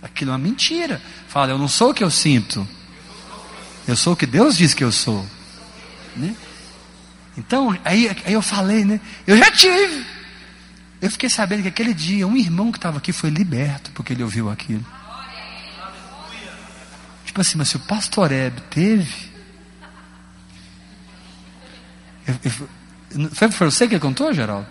Aquilo 0.00 0.30
é 0.30 0.34
uma 0.34 0.38
mentira. 0.38 1.02
Fala, 1.26 1.50
eu 1.50 1.58
não 1.58 1.66
sou 1.66 1.90
o 1.90 1.94
que 1.94 2.04
eu 2.04 2.10
sinto. 2.12 2.66
Eu 3.88 3.96
sou 3.96 4.12
o 4.12 4.16
que 4.16 4.26
Deus 4.26 4.56
diz 4.56 4.72
que 4.72 4.84
eu 4.84 4.92
sou. 4.92 5.26
Né? 6.14 6.32
Então, 7.36 7.76
aí, 7.84 8.08
aí 8.24 8.32
eu 8.34 8.42
falei, 8.42 8.84
né? 8.84 9.00
Eu 9.26 9.36
já 9.36 9.50
tive. 9.50 10.06
Eu 11.02 11.10
fiquei 11.10 11.28
sabendo 11.28 11.62
que 11.62 11.68
aquele 11.68 11.92
dia 11.92 12.24
um 12.24 12.36
irmão 12.36 12.70
que 12.70 12.78
estava 12.78 12.98
aqui 12.98 13.12
foi 13.12 13.30
liberto 13.30 13.90
porque 13.90 14.12
ele 14.12 14.22
ouviu 14.22 14.48
aquilo. 14.48 14.86
Tipo 17.38 17.42
assim, 17.42 17.58
mas 17.58 17.68
se 17.68 17.76
o 17.76 17.80
pastor 17.80 18.32
Hebe 18.32 18.60
teve. 18.62 19.30
Eu, 22.26 22.34
eu, 22.42 23.30
foi 23.30 23.48
para 23.48 23.70
você 23.70 23.86
que 23.86 23.94
ele 23.94 24.00
contou, 24.00 24.32
Geraldo? 24.32 24.66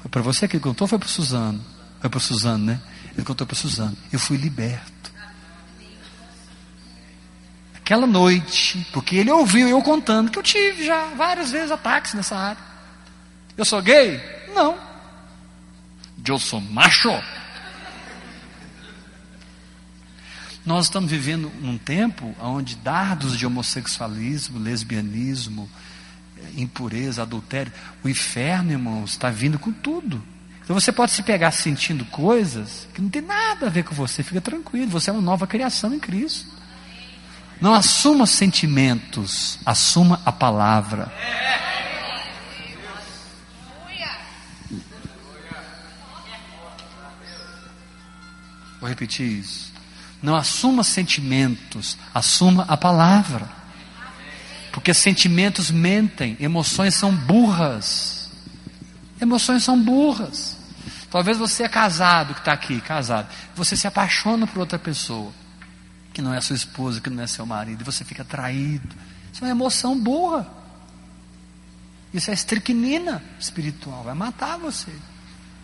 Foi 0.00 0.10
para 0.10 0.20
você 0.20 0.46
que 0.46 0.56
ele 0.56 0.62
contou 0.62 0.84
ou 0.84 0.88
foi 0.88 0.98
para 0.98 1.06
o 1.06 1.10
Suzano? 1.10 1.64
Foi 1.98 2.10
para 2.10 2.18
o 2.18 2.20
Suzano, 2.20 2.66
né? 2.66 2.80
Ele 3.14 3.24
contou 3.24 3.46
para 3.46 3.54
o 3.54 3.56
Suzano. 3.56 3.96
Eu 4.12 4.18
fui 4.18 4.36
liberto. 4.36 5.10
Aquela 7.74 8.06
noite, 8.06 8.86
porque 8.92 9.16
ele 9.16 9.32
ouviu 9.32 9.66
eu 9.66 9.80
contando 9.80 10.30
que 10.30 10.38
eu 10.38 10.42
tive 10.42 10.84
já 10.84 11.06
várias 11.14 11.50
vezes 11.50 11.70
ataques 11.70 12.12
nessa 12.12 12.36
área. 12.36 12.62
Eu 13.56 13.64
sou 13.64 13.80
gay? 13.80 14.20
Não. 14.54 14.76
Eu 16.26 16.38
sou 16.38 16.60
macho. 16.60 17.08
Nós 20.64 20.86
estamos 20.86 21.10
vivendo 21.10 21.52
num 21.60 21.76
tempo 21.76 22.34
onde 22.40 22.76
dardos 22.76 23.36
de 23.36 23.46
homossexualismo, 23.46 24.58
lesbianismo, 24.58 25.68
impureza, 26.56 27.22
adultério, 27.22 27.70
o 28.02 28.08
inferno, 28.08 28.72
irmãos, 28.72 29.10
está 29.10 29.28
vindo 29.28 29.58
com 29.58 29.70
tudo. 29.70 30.22
Então 30.62 30.72
você 30.78 30.90
pode 30.90 31.12
se 31.12 31.22
pegar 31.22 31.50
sentindo 31.50 32.06
coisas 32.06 32.88
que 32.94 33.02
não 33.02 33.10
tem 33.10 33.20
nada 33.20 33.66
a 33.66 33.70
ver 33.70 33.84
com 33.84 33.94
você, 33.94 34.22
fica 34.22 34.40
tranquilo, 34.40 34.90
você 34.90 35.10
é 35.10 35.12
uma 35.12 35.20
nova 35.20 35.46
criação 35.46 35.92
em 35.92 35.98
Cristo. 35.98 36.50
Não 37.60 37.74
assuma 37.74 38.26
sentimentos, 38.26 39.58
assuma 39.66 40.22
a 40.24 40.32
palavra. 40.32 41.12
Vou 48.80 48.88
repetir 48.88 49.40
isso. 49.40 49.73
Não 50.24 50.34
assuma 50.34 50.82
sentimentos, 50.82 51.98
assuma 52.14 52.64
a 52.66 52.78
palavra. 52.78 53.46
Porque 54.72 54.94
sentimentos 54.94 55.70
mentem, 55.70 56.34
emoções 56.40 56.94
são 56.94 57.14
burras. 57.14 58.30
Emoções 59.20 59.62
são 59.62 59.78
burras. 59.78 60.56
Talvez 61.10 61.36
você 61.36 61.64
é 61.64 61.68
casado, 61.68 62.32
que 62.32 62.40
está 62.40 62.54
aqui, 62.54 62.80
casado. 62.80 63.28
Você 63.54 63.76
se 63.76 63.86
apaixona 63.86 64.46
por 64.46 64.60
outra 64.60 64.78
pessoa, 64.78 65.30
que 66.14 66.22
não 66.22 66.32
é 66.32 66.40
sua 66.40 66.56
esposa, 66.56 67.02
que 67.02 67.10
não 67.10 67.22
é 67.22 67.26
seu 67.26 67.44
marido, 67.44 67.82
e 67.82 67.84
você 67.84 68.02
fica 68.02 68.24
traído. 68.24 68.96
Isso 69.30 69.44
é 69.44 69.48
uma 69.48 69.50
emoção 69.50 70.00
burra. 70.00 70.48
Isso 72.14 72.30
é 72.30 72.32
estricnina 72.32 73.22
espiritual, 73.38 74.04
vai 74.04 74.14
matar 74.14 74.56
você. 74.56 74.90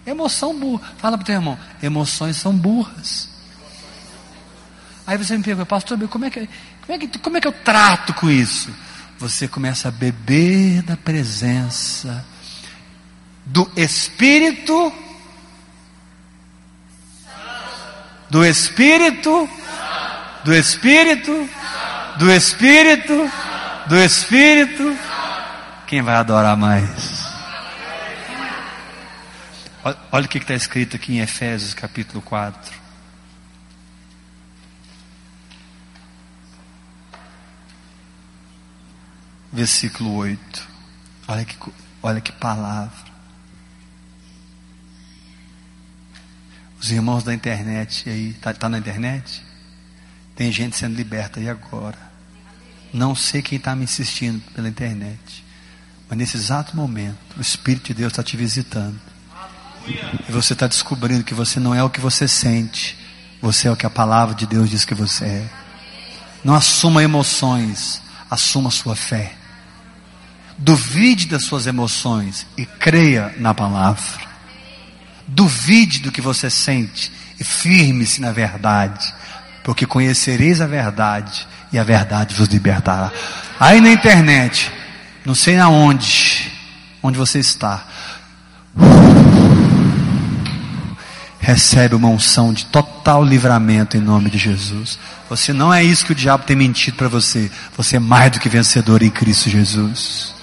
Emoção 0.04 0.54
burra. 0.54 0.92
Fala 0.98 1.16
para 1.16 1.22
o 1.22 1.26
teu 1.26 1.36
irmão, 1.36 1.58
emoções 1.82 2.36
são 2.36 2.54
burras. 2.54 3.29
Aí 5.10 5.18
você 5.18 5.36
me 5.36 5.42
pergunta, 5.42 5.66
pastor, 5.66 5.98
como 6.06 6.24
é, 6.24 6.30
que, 6.30 6.48
como, 6.86 6.92
é 6.92 6.98
que, 6.98 7.18
como 7.18 7.36
é 7.36 7.40
que 7.40 7.48
eu 7.48 7.52
trato 7.52 8.14
com 8.14 8.30
isso? 8.30 8.72
Você 9.18 9.48
começa 9.48 9.88
a 9.88 9.90
beber 9.90 10.82
da 10.82 10.96
presença 10.96 12.24
do 13.44 13.68
Espírito, 13.76 14.92
do 18.30 18.46
Espírito, 18.46 19.50
do 20.44 20.54
Espírito, 20.54 21.50
do 22.16 22.30
Espírito, 22.30 23.32
do 23.88 23.98
Espírito. 23.98 24.96
Quem 25.88 26.02
vai 26.02 26.14
adorar 26.14 26.56
mais? 26.56 27.26
Olha 30.12 30.26
o 30.26 30.28
que 30.28 30.38
está 30.38 30.54
escrito 30.54 30.94
aqui 30.94 31.14
em 31.14 31.18
Efésios 31.20 31.74
capítulo 31.74 32.22
4. 32.22 32.79
Versículo 39.52 40.14
8. 40.16 40.68
Olha 41.28 41.44
que, 41.44 41.56
olha 42.02 42.20
que 42.20 42.32
palavra. 42.32 43.10
Os 46.80 46.90
irmãos 46.90 47.22
da 47.22 47.34
internet 47.34 48.08
aí, 48.08 48.30
está 48.30 48.54
tá 48.54 48.68
na 48.68 48.78
internet? 48.78 49.42
Tem 50.34 50.50
gente 50.50 50.76
sendo 50.76 50.96
liberta 50.96 51.38
aí 51.38 51.48
agora. 51.48 51.98
Não 52.92 53.14
sei 53.14 53.42
quem 53.42 53.58
está 53.58 53.76
me 53.76 53.84
assistindo 53.84 54.40
pela 54.52 54.68
internet. 54.68 55.44
Mas 56.08 56.18
nesse 56.18 56.36
exato 56.36 56.74
momento, 56.74 57.18
o 57.36 57.40
Espírito 57.40 57.88
de 57.88 57.94
Deus 57.94 58.12
está 58.12 58.22
te 58.22 58.36
visitando. 58.36 58.98
E 60.28 60.32
você 60.32 60.54
está 60.54 60.66
descobrindo 60.66 61.22
que 61.22 61.34
você 61.34 61.60
não 61.60 61.74
é 61.74 61.82
o 61.82 61.90
que 61.90 62.00
você 62.00 62.26
sente. 62.26 62.96
Você 63.40 63.68
é 63.68 63.70
o 63.70 63.76
que 63.76 63.86
a 63.86 63.90
palavra 63.90 64.34
de 64.34 64.46
Deus 64.46 64.68
diz 64.68 64.84
que 64.84 64.94
você 64.94 65.24
é. 65.24 65.50
Não 66.42 66.54
assuma 66.54 67.02
emoções, 67.02 68.02
assuma 68.30 68.70
sua 68.70 68.96
fé. 68.96 69.36
Duvide 70.62 71.26
das 71.26 71.46
suas 71.46 71.66
emoções 71.66 72.46
e 72.54 72.66
creia 72.66 73.34
na 73.38 73.54
palavra. 73.54 74.28
Duvide 75.26 76.00
do 76.00 76.12
que 76.12 76.20
você 76.20 76.50
sente 76.50 77.10
e 77.40 77.44
firme-se 77.44 78.20
na 78.20 78.30
verdade, 78.30 79.14
porque 79.64 79.86
conhecereis 79.86 80.60
a 80.60 80.66
verdade 80.66 81.48
e 81.72 81.78
a 81.78 81.82
verdade 81.82 82.34
vos 82.34 82.48
libertará. 82.48 83.10
Aí 83.58 83.80
na 83.80 83.90
internet, 83.90 84.70
não 85.24 85.34
sei 85.34 85.56
aonde, 85.56 86.52
onde 87.02 87.16
você 87.16 87.38
está, 87.38 87.86
recebe 91.38 91.94
uma 91.94 92.08
unção 92.08 92.52
de 92.52 92.66
total 92.66 93.24
livramento 93.24 93.96
em 93.96 94.00
nome 94.00 94.28
de 94.28 94.36
Jesus. 94.36 94.98
Você 95.30 95.54
não 95.54 95.72
é 95.72 95.82
isso 95.82 96.04
que 96.04 96.12
o 96.12 96.14
diabo 96.14 96.44
tem 96.44 96.54
mentido 96.54 96.96
para 96.96 97.08
você. 97.08 97.50
Você 97.78 97.96
é 97.96 97.98
mais 97.98 98.32
do 98.32 98.40
que 98.40 98.48
vencedor 98.50 99.02
em 99.02 99.08
Cristo 99.08 99.48
Jesus. 99.48 100.38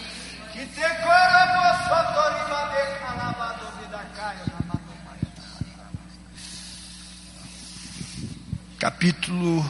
Capítulo 8.88 9.66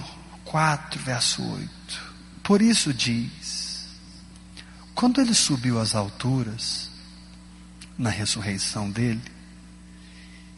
4, 0.45 1.01
verso 1.01 1.41
8. 1.41 1.69
Por 2.43 2.61
isso 2.61 2.93
diz: 2.93 3.87
quando 4.93 5.19
ele 5.19 5.33
subiu 5.33 5.81
às 5.81 5.95
alturas, 5.95 6.91
na 7.97 8.11
ressurreição 8.11 8.91
dele, 8.91 9.23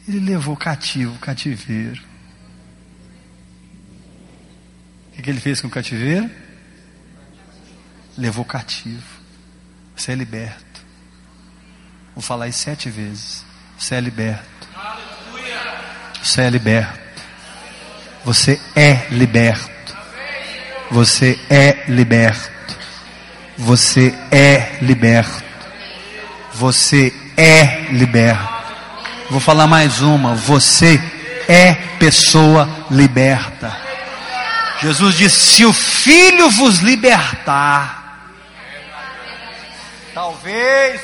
ele 0.05 0.19
levou 0.19 0.57
cativo 0.57 1.15
o 1.15 1.19
cativeiro. 1.19 2.03
O 5.07 5.15
que, 5.15 5.21
que 5.21 5.29
ele 5.29 5.39
fez 5.39 5.61
com 5.61 5.69
o 5.69 5.71
cativeiro? 5.71 6.29
Levou 8.17 8.43
cativo. 8.43 9.21
Você 9.95 10.11
é 10.11 10.15
liberto. 10.15 10.85
Vou 12.13 12.21
falar 12.21 12.49
isso 12.49 12.59
sete 12.59 12.89
vezes. 12.89 13.45
Você 13.77 13.95
é 13.95 14.01
liberto. 14.01 14.67
Você 16.21 16.41
é 16.41 16.49
liberto. 16.49 17.08
Você 18.25 18.59
é 18.75 19.07
liberto. 19.11 19.97
Você 20.91 21.39
é 21.49 21.85
liberto. 21.87 22.77
Você 23.57 24.13
é 24.31 24.77
liberto. 24.81 25.43
Você 26.53 27.13
é 27.37 27.87
liberto. 27.91 28.59
Vou 29.29 29.39
falar 29.39 29.67
mais 29.67 30.01
uma. 30.01 30.35
Você 30.35 30.99
é 31.47 31.73
pessoa 31.99 32.69
liberta. 32.91 33.75
Jesus 34.81 35.15
disse: 35.15 35.39
Se 35.39 35.65
o 35.65 35.73
Filho 35.73 36.49
vos 36.51 36.79
libertar, 36.79 38.33
talvez. 40.13 41.01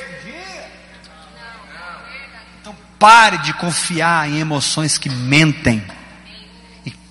Então 2.62 2.76
pare 2.98 3.38
de 3.40 3.54
confiar 3.54 4.30
em 4.30 4.40
emoções 4.40 4.98
que 4.98 5.10
mentem 5.10 5.84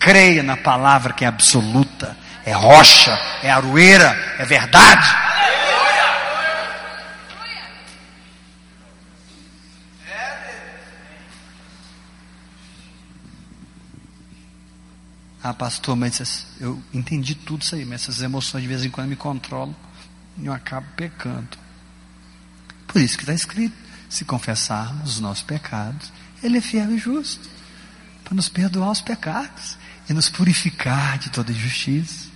creia 0.04 0.42
na 0.42 0.54
palavra 0.54 1.14
que 1.14 1.24
é 1.24 1.26
absoluta, 1.26 2.14
é 2.44 2.52
rocha, 2.52 3.18
é 3.42 3.50
aroeira, 3.50 4.14
é 4.38 4.44
verdade. 4.44 5.08
Ah, 15.42 15.54
pastor, 15.54 15.96
mas 15.96 16.46
eu 16.60 16.82
entendi 16.92 17.34
tudo 17.34 17.62
isso 17.62 17.74
aí, 17.74 17.84
mas 17.86 18.02
essas 18.02 18.20
emoções 18.20 18.62
de 18.62 18.68
vez 18.68 18.84
em 18.84 18.90
quando 18.90 19.08
me 19.08 19.16
controlam 19.16 19.74
e 20.36 20.44
eu 20.44 20.52
acabo 20.52 20.86
pecando. 20.96 21.56
Por 22.86 23.00
isso 23.00 23.16
que 23.16 23.22
está 23.22 23.32
escrito: 23.32 23.76
se 24.08 24.24
confessarmos 24.26 25.14
os 25.14 25.20
nossos 25.20 25.42
pecados, 25.42 26.12
Ele 26.42 26.58
é 26.58 26.60
fiel 26.60 26.90
e 26.92 26.98
justo 26.98 27.48
para 28.22 28.34
nos 28.34 28.48
perdoar 28.48 28.90
os 28.90 29.00
pecados 29.00 29.78
e 30.08 30.12
nos 30.12 30.28
purificar 30.28 31.18
de 31.18 31.30
toda 31.30 31.52
injustiça. 31.52 32.28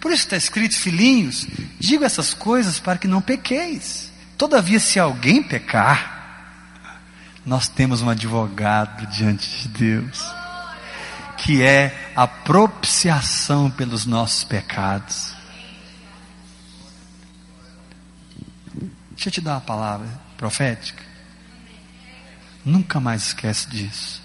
Por 0.00 0.12
isso 0.12 0.24
está 0.24 0.36
escrito, 0.36 0.76
filhinhos, 0.76 1.46
digo 1.78 2.04
essas 2.04 2.32
coisas 2.34 2.80
para 2.80 2.98
que 2.98 3.08
não 3.08 3.20
pequeis. 3.20 4.10
Todavia, 4.38 4.80
se 4.80 4.98
alguém 4.98 5.42
pecar, 5.42 7.00
nós 7.44 7.68
temos 7.68 8.00
um 8.02 8.08
advogado 8.08 9.06
diante 9.06 9.48
de 9.62 9.68
Deus 9.68 10.40
que 11.40 11.62
é 11.62 12.12
a 12.14 12.26
propiciação 12.26 13.70
pelos 13.70 14.04
nossos 14.04 14.44
pecados. 14.44 15.34
Deixa 19.10 19.28
eu 19.28 19.32
te 19.32 19.40
dar 19.40 19.54
uma 19.54 19.60
palavra 19.60 20.06
profética. 20.36 21.02
Nunca 22.64 23.00
mais 23.00 23.28
esquece 23.28 23.68
disso. 23.68 24.22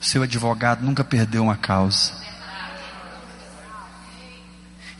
Seu 0.00 0.22
advogado 0.22 0.84
nunca 0.84 1.02
perdeu 1.02 1.42
uma 1.42 1.56
causa. 1.56 2.12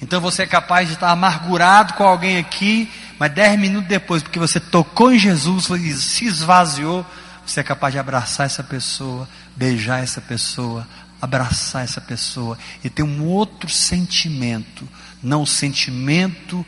Então 0.01 0.21
você 0.21 0.43
é 0.43 0.47
capaz 0.47 0.89
de 0.89 0.95
estar 0.95 1.11
amargurado 1.11 1.95
com 1.95 2.05
alguém 2.05 2.39
aqui, 2.39 2.91
mas 3.19 3.33
dez 3.33 3.59
minutos 3.59 3.89
depois, 3.89 4.23
porque 4.23 4.39
você 4.39 4.61
tocou 4.61 5.13
em 5.13 5.19
Jesus 5.19 5.69
e 5.71 5.93
se 5.95 6.27
esvaziou, 6.27 7.05
você 7.45 7.61
é 7.61 7.65
capaz 7.65 7.93
de 7.93 7.99
abraçar 7.99 8.47
essa 8.47 8.63
pessoa, 8.63 9.29
beijar 9.57 10.03
essa 10.03 10.21
pessoa, 10.21 10.87
abraçar 11.21 11.83
essa 11.83 12.01
pessoa. 12.01 12.57
E 12.85 12.89
ter 12.89 13.03
um 13.03 13.25
outro 13.25 13.69
sentimento, 13.69 14.89
não 15.23 15.43
o 15.43 15.47
sentimento 15.47 16.65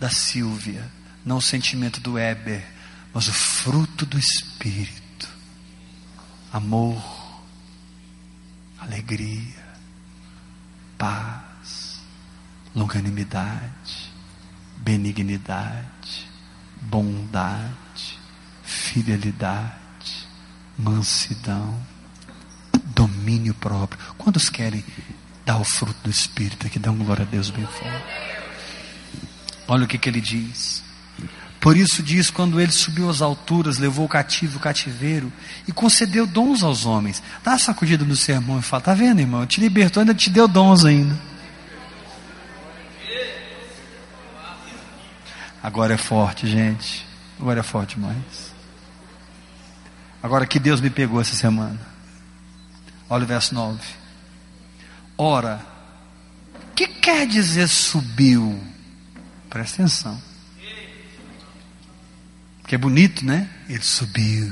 da 0.00 0.08
Silvia, 0.08 0.90
não 1.24 1.36
o 1.38 1.42
sentimento 1.42 2.00
do 2.00 2.14
Weber, 2.14 2.64
mas 3.12 3.28
o 3.28 3.32
fruto 3.32 4.06
do 4.06 4.18
Espírito: 4.18 5.28
amor, 6.52 7.02
alegria, 8.82 9.64
paz, 10.98 12.00
longanimidade, 12.74 14.12
benignidade, 14.76 16.28
bondade, 16.80 18.18
fidelidade, 18.62 20.28
mansidão 20.78 21.80
domínio 22.94 23.54
próprio. 23.54 24.00
Quantos 24.16 24.48
querem 24.48 24.84
dar 25.44 25.58
o 25.58 25.64
fruto 25.64 25.98
do 26.04 26.10
Espírito? 26.10 26.68
Dá 26.78 26.90
um 26.90 26.98
glória 26.98 27.24
a 27.24 27.28
Deus 27.28 27.50
bem 27.50 27.66
forte. 27.66 28.42
Olha 29.68 29.84
o 29.84 29.88
que, 29.88 29.98
que 29.98 30.08
ele 30.08 30.20
diz. 30.20 30.82
Por 31.62 31.76
isso 31.76 32.02
diz, 32.02 32.28
quando 32.28 32.60
ele 32.60 32.72
subiu 32.72 33.08
às 33.08 33.22
alturas, 33.22 33.78
levou 33.78 34.04
o 34.04 34.08
cativo 34.08 34.58
o 34.58 34.60
cativeiro 34.60 35.32
e 35.66 35.70
concedeu 35.70 36.26
dons 36.26 36.64
aos 36.64 36.84
homens. 36.84 37.22
Dá 37.44 37.52
uma 37.52 37.58
sacudida 37.58 38.04
no 38.04 38.16
sermão 38.16 38.58
e 38.58 38.62
fala, 38.62 38.82
tá 38.82 38.94
vendo 38.94 39.20
irmão, 39.20 39.46
te 39.46 39.60
libertou, 39.60 40.00
ainda 40.00 40.12
te 40.12 40.28
deu 40.28 40.48
dons 40.48 40.84
ainda. 40.84 41.16
Agora 45.62 45.94
é 45.94 45.96
forte, 45.96 46.48
gente. 46.48 47.06
Agora 47.38 47.60
é 47.60 47.62
forte 47.62 47.94
demais. 47.94 48.52
Agora 50.20 50.44
que 50.44 50.58
Deus 50.58 50.80
me 50.80 50.90
pegou 50.90 51.20
essa 51.20 51.36
semana. 51.36 51.78
Olha 53.08 53.22
o 53.22 53.26
verso 53.26 53.54
9. 53.54 53.78
Ora, 55.16 55.64
o 56.72 56.74
que 56.74 56.88
quer 56.88 57.24
dizer 57.24 57.68
subiu? 57.68 58.60
Presta 59.48 59.82
atenção. 59.82 60.31
Que 62.72 62.76
é 62.76 62.78
bonito, 62.78 63.22
né? 63.22 63.50
Ele 63.68 63.82
subiu. 63.82 64.50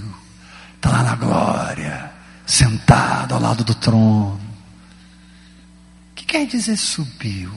Está 0.77 0.91
lá 0.91 1.03
na 1.03 1.17
glória. 1.17 2.13
Sentado 2.45 3.35
ao 3.35 3.41
lado 3.41 3.65
do 3.65 3.75
trono. 3.75 4.39
O 6.11 6.15
que 6.15 6.27
quer 6.27 6.47
dizer 6.47 6.77
subiu? 6.77 7.51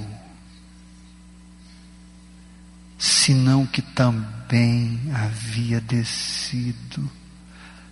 Senão 2.97 3.65
que 3.65 3.81
também 3.81 5.01
havia 5.13 5.81
descido 5.81 7.11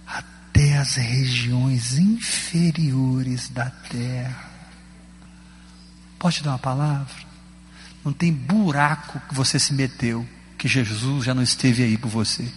até 0.08 0.78
as 0.78 0.96
regiões 0.96 1.98
inferiores 1.98 3.50
da 3.50 3.70
terra. 3.70 4.50
Pode 6.18 6.38
te 6.38 6.44
dar 6.46 6.52
uma 6.52 6.60
palavra? 6.60 7.26
Não 8.02 8.14
tem 8.14 8.32
buraco 8.32 9.20
que 9.28 9.36
você 9.36 9.60
se 9.60 9.74
meteu, 9.74 10.26
que 10.62 10.68
Jesus 10.68 11.26
já 11.26 11.34
não 11.34 11.42
esteve 11.42 11.82
aí 11.82 11.98
por 11.98 12.10
você. 12.10 12.48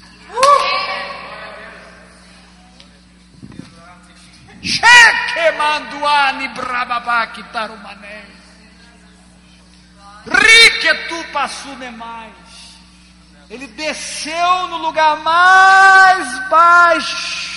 Cheque 4.63 5.57
manduani 5.57 6.49
brababaki 6.49 7.43
tarumané. 7.45 8.27
Rique 10.27 10.95
tu 11.09 11.33
passu 11.33 11.75
demais. 11.77 12.35
Ele 13.49 13.67
desceu 13.69 14.69
no 14.69 14.77
lugar 14.77 15.17
mais 15.21 16.49
baixo 16.51 17.55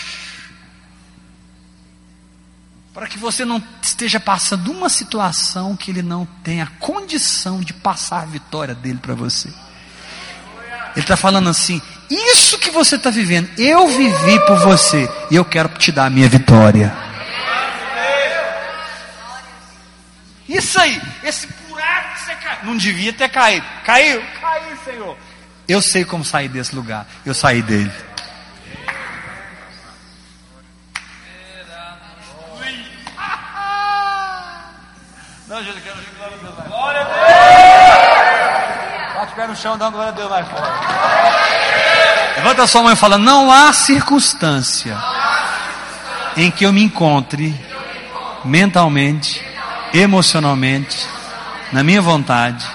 para 2.94 3.08
que 3.08 3.18
você 3.20 3.44
não 3.44 3.62
esteja 3.82 4.18
passando 4.18 4.72
uma 4.72 4.88
situação 4.88 5.76
que 5.76 5.92
ele 5.92 6.02
não 6.02 6.26
tenha 6.42 6.68
condição 6.80 7.60
de 7.60 7.74
passar 7.74 8.22
a 8.22 8.26
vitória 8.26 8.74
dele 8.74 9.00
para 9.00 9.14
você. 9.14 9.67
Ele 10.98 11.04
está 11.04 11.16
falando 11.16 11.48
assim: 11.48 11.80
isso 12.10 12.58
que 12.58 12.72
você 12.72 12.96
está 12.96 13.12
vivendo, 13.12 13.48
eu 13.56 13.88
vivi 13.88 14.44
por 14.48 14.58
você 14.58 15.08
e 15.30 15.36
eu 15.36 15.46
quero 15.46 15.70
te 15.70 15.92
dar 15.92 16.08
a 16.08 16.10
minha 16.10 16.28
vitória. 16.28 16.92
Isso 20.50 20.80
aí, 20.80 21.00
esse 21.24 21.46
buraco 21.70 22.14
que 22.16 22.20
você 22.22 22.34
caiu, 22.34 22.66
não 22.66 22.76
devia 22.76 23.14
ter 23.14 23.30
caído. 23.30 23.64
Caiu, 23.86 24.24
caiu, 24.42 24.78
Senhor. 24.84 25.16
Eu 25.68 25.84
sei 25.84 26.04
como 26.04 26.26
sair 26.26 26.50
desse 26.50 26.76
lugar. 26.76 27.06
Eu 27.24 27.36
saí 27.36 27.62
dele. 27.62 27.92
Não, 35.48 35.64
gente, 35.64 35.78
eu 35.78 35.84
quero 35.84 35.96
ouvir 35.98 36.10
glória 36.18 36.36
a 36.36 36.40
Deus 36.40 36.58
mais 36.58 36.68
Glória 36.68 37.02
a 39.18 39.27
Deus! 39.38 39.44
Bate 39.44 39.44
o 39.44 39.46
pé 39.46 39.48
no 39.48 39.56
chão, 39.56 39.76
uma 39.76 39.90
glória 39.90 40.10
a 40.10 40.12
Deus 40.12 40.30
mais 40.30 40.48
forte. 40.48 40.68
Levanta 42.38 42.68
sua 42.68 42.84
mão 42.84 42.92
e 42.92 42.96
fala: 42.96 43.18
Não 43.18 43.52
há 43.52 43.72
circunstância 43.72 44.98
em 46.36 46.50
que 46.50 46.66
eu 46.66 46.74
me 46.74 46.84
encontre 46.84 47.56
mentalmente, 48.44 49.44
emocionalmente, 49.94 51.08
na 51.72 51.84
minha 51.84 52.02
vontade, 52.02 52.66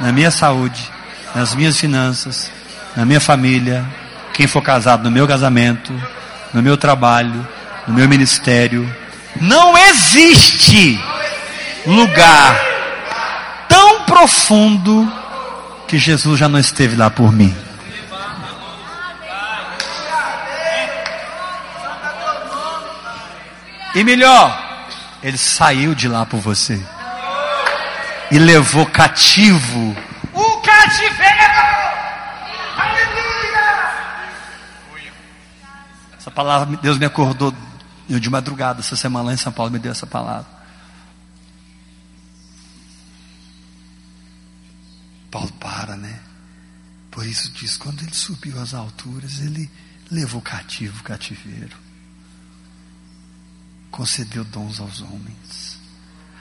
na 0.00 0.12
minha 0.12 0.30
saúde, 0.30 0.90
nas 1.34 1.54
minhas 1.54 1.78
finanças, 1.78 2.50
na 2.96 3.04
minha 3.04 3.20
família, 3.20 3.84
quem 4.32 4.46
for 4.46 4.62
casado 4.62 5.04
no 5.04 5.10
meu 5.10 5.26
casamento, 5.26 5.92
no 6.52 6.62
meu 6.62 6.76
trabalho, 6.76 7.46
no 7.86 7.94
meu 7.94 8.08
ministério. 8.08 8.94
Não 9.40 9.76
existe 9.78 11.02
lugar 11.86 12.60
tão 13.68 14.02
profundo 14.04 15.21
que 15.92 15.98
Jesus 15.98 16.38
já 16.38 16.48
não 16.48 16.58
esteve 16.58 16.96
lá 16.96 17.10
por 17.10 17.30
mim. 17.30 17.54
E 23.94 24.02
melhor, 24.02 24.88
ele 25.22 25.36
saiu 25.36 25.94
de 25.94 26.08
lá 26.08 26.24
por 26.24 26.40
você 26.40 26.82
e 28.30 28.38
levou 28.38 28.86
cativo 28.86 29.94
o 30.32 30.60
cativeiro. 30.62 31.52
Aleluia! 32.78 33.92
Essa 36.18 36.30
palavra 36.30 36.74
Deus 36.80 36.96
me 36.96 37.04
acordou 37.04 37.52
Eu 38.08 38.18
de 38.18 38.30
madrugada, 38.30 38.80
essa 38.80 38.96
semana 38.96 39.26
lá 39.26 39.34
em 39.34 39.36
São 39.36 39.52
Paulo, 39.52 39.70
me 39.70 39.78
deu 39.78 39.92
essa 39.92 40.06
palavra. 40.06 40.51
Paulo 45.32 45.50
para, 45.52 45.96
né? 45.96 46.20
Por 47.10 47.26
isso 47.26 47.50
diz, 47.52 47.76
quando 47.78 48.02
ele 48.02 48.14
subiu 48.14 48.60
às 48.60 48.74
alturas, 48.74 49.40
ele 49.40 49.68
levou 50.10 50.42
cativo 50.42 51.00
o 51.00 51.02
cativeiro. 51.02 51.76
Concedeu 53.90 54.44
dons 54.44 54.78
aos 54.78 55.00
homens. 55.00 55.78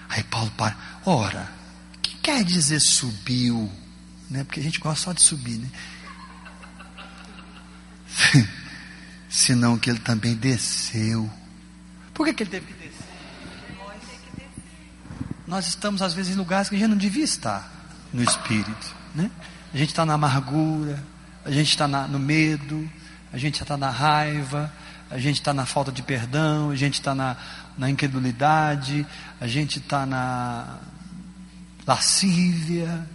Aí 0.10 0.22
Paulo 0.24 0.52
para, 0.52 0.78
ora, 1.06 1.50
o 1.96 2.00
que 2.00 2.18
quer 2.18 2.44
dizer 2.44 2.82
subiu? 2.82 3.72
Né? 4.30 4.44
Porque 4.44 4.60
a 4.60 4.64
gente 4.64 4.80
gosta 4.80 5.06
só 5.06 5.14
de 5.14 5.22
subir, 5.22 5.58
né? 5.58 5.70
Senão 9.30 9.80
que 9.80 9.90
ele 9.90 10.00
também 10.00 10.36
desceu. 10.36 11.32
Por 12.14 12.26
que, 12.26 12.34
que 12.34 12.44
ele 12.44 12.50
teve 12.50 12.66
que 12.68 12.74
descer? 12.74 13.06
Nós 15.48 15.68
estamos 15.68 16.02
às 16.02 16.14
vezes 16.14 16.34
em 16.34 16.38
lugares 16.38 16.68
que 16.68 16.76
a 16.76 16.80
gente 16.80 16.90
não 16.90 16.98
devia 16.98 17.24
estar 17.24 17.81
no 18.14 18.24
espírito, 18.24 18.96
né? 19.16 19.30
A 19.74 19.78
gente 19.78 19.90
está 19.90 20.06
na 20.06 20.14
amargura, 20.14 21.02
a 21.46 21.52
gente 21.52 21.70
está 21.70 21.88
no 21.88 22.20
medo, 22.20 22.90
a 23.32 23.38
gente 23.38 23.62
está 23.62 23.78
na 23.78 23.90
raiva, 23.90 24.72
a 25.10 25.18
gente 25.18 25.36
está 25.36 25.54
na 25.54 25.66
falta 25.66 25.92
de 25.92 26.02
perdão, 26.02 26.70
a 26.70 26.76
gente 26.76 26.96
está 26.96 27.16
na, 27.16 27.38
na 27.78 27.90
incredulidade, 27.90 29.06
a 29.40 29.48
gente 29.48 29.80
está 29.80 30.06
na 30.06 30.80
lascívia, 31.86 33.08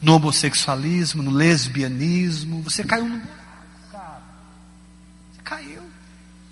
no 0.00 0.16
homossexualismo, 0.16 1.22
no 1.22 1.30
lesbianismo. 1.30 2.62
Você 2.62 2.84
caiu 2.84 3.08
no. 3.08 3.18
Você 3.18 5.42
caiu. 5.42 5.82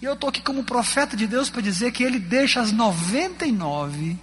E 0.01 0.05
eu 0.05 0.15
estou 0.15 0.31
aqui 0.31 0.41
como 0.41 0.65
profeta 0.65 1.17
de 1.17 1.27
Deus 1.27 1.51
para 1.51 1.61
dizer 1.61 1.93
que 1.93 2.03
ele 2.03 2.19
deixa 2.19 2.61
as 2.61 2.73
99 2.73 4.19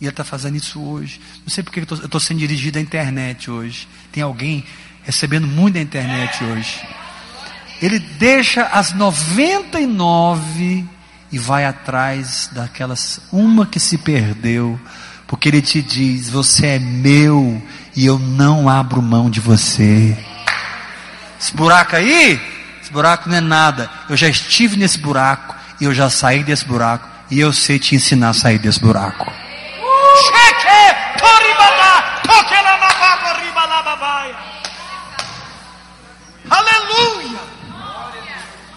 e 0.00 0.04
ele 0.04 0.10
está 0.10 0.24
fazendo 0.24 0.56
isso 0.56 0.80
hoje. 0.80 1.20
Não 1.42 1.48
sei 1.48 1.62
porque 1.62 1.80
eu 1.80 1.84
estou 1.84 2.20
sendo 2.20 2.38
dirigido 2.38 2.78
à 2.78 2.82
internet 2.82 3.50
hoje. 3.50 3.88
Tem 4.12 4.22
alguém 4.22 4.64
recebendo 5.02 5.46
muito 5.46 5.74
da 5.74 5.80
internet 5.80 6.42
hoje. 6.44 6.80
Ele 7.80 7.98
deixa 7.98 8.64
as 8.64 8.92
99 8.92 10.84
e 11.30 11.38
vai 11.38 11.64
atrás 11.64 12.48
daquelas 12.52 13.20
uma 13.32 13.66
que 13.66 13.78
se 13.78 13.98
perdeu. 13.98 14.78
Porque 15.26 15.48
ele 15.48 15.62
te 15.62 15.82
diz: 15.82 16.28
Você 16.30 16.66
é 16.66 16.78
meu 16.78 17.62
e 17.94 18.06
eu 18.06 18.18
não 18.18 18.68
abro 18.68 19.02
mão 19.02 19.30
de 19.30 19.40
você. 19.40 20.16
Esse 21.40 21.54
buraco 21.54 21.96
aí, 21.96 22.40
esse 22.80 22.92
buraco 22.92 23.28
não 23.28 23.36
é 23.36 23.40
nada. 23.40 23.90
Eu 24.08 24.16
já 24.16 24.28
estive 24.28 24.76
nesse 24.76 24.98
buraco 24.98 25.54
e 25.80 25.84
eu 25.84 25.94
já 25.94 26.08
saí 26.08 26.42
desse 26.42 26.64
buraco. 26.64 27.08
E 27.30 27.40
eu 27.40 27.52
sei 27.52 27.78
te 27.78 27.94
ensinar 27.94 28.30
a 28.30 28.34
sair 28.34 28.58
desse 28.58 28.80
buraco. 28.80 29.43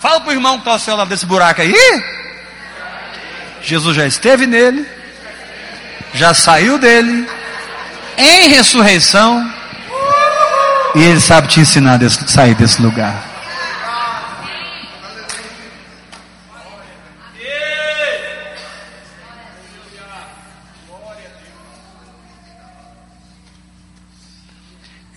Fala 0.08 0.22
para 0.22 0.30
o 0.30 0.34
irmão 0.34 0.54
que 0.54 0.60
está 0.60 0.72
ao 0.72 0.80
seu 0.80 0.96
lado 0.96 1.10
desse 1.10 1.26
buraco 1.26 1.62
aí. 1.62 1.76
Jesus 3.62 3.93
já 3.93 4.08
esteve 4.08 4.48
nele, 4.48 4.88
já 6.13 6.34
saiu 6.34 6.80
dele, 6.80 7.30
em 8.17 8.48
ressurreição, 8.48 9.54
e 10.96 11.04
ele 11.04 11.20
sabe 11.20 11.50
te 11.50 11.60
ensinar 11.60 12.02
a 12.02 12.10
sair 12.10 12.56
desse 12.56 12.82
lugar. 12.82 13.22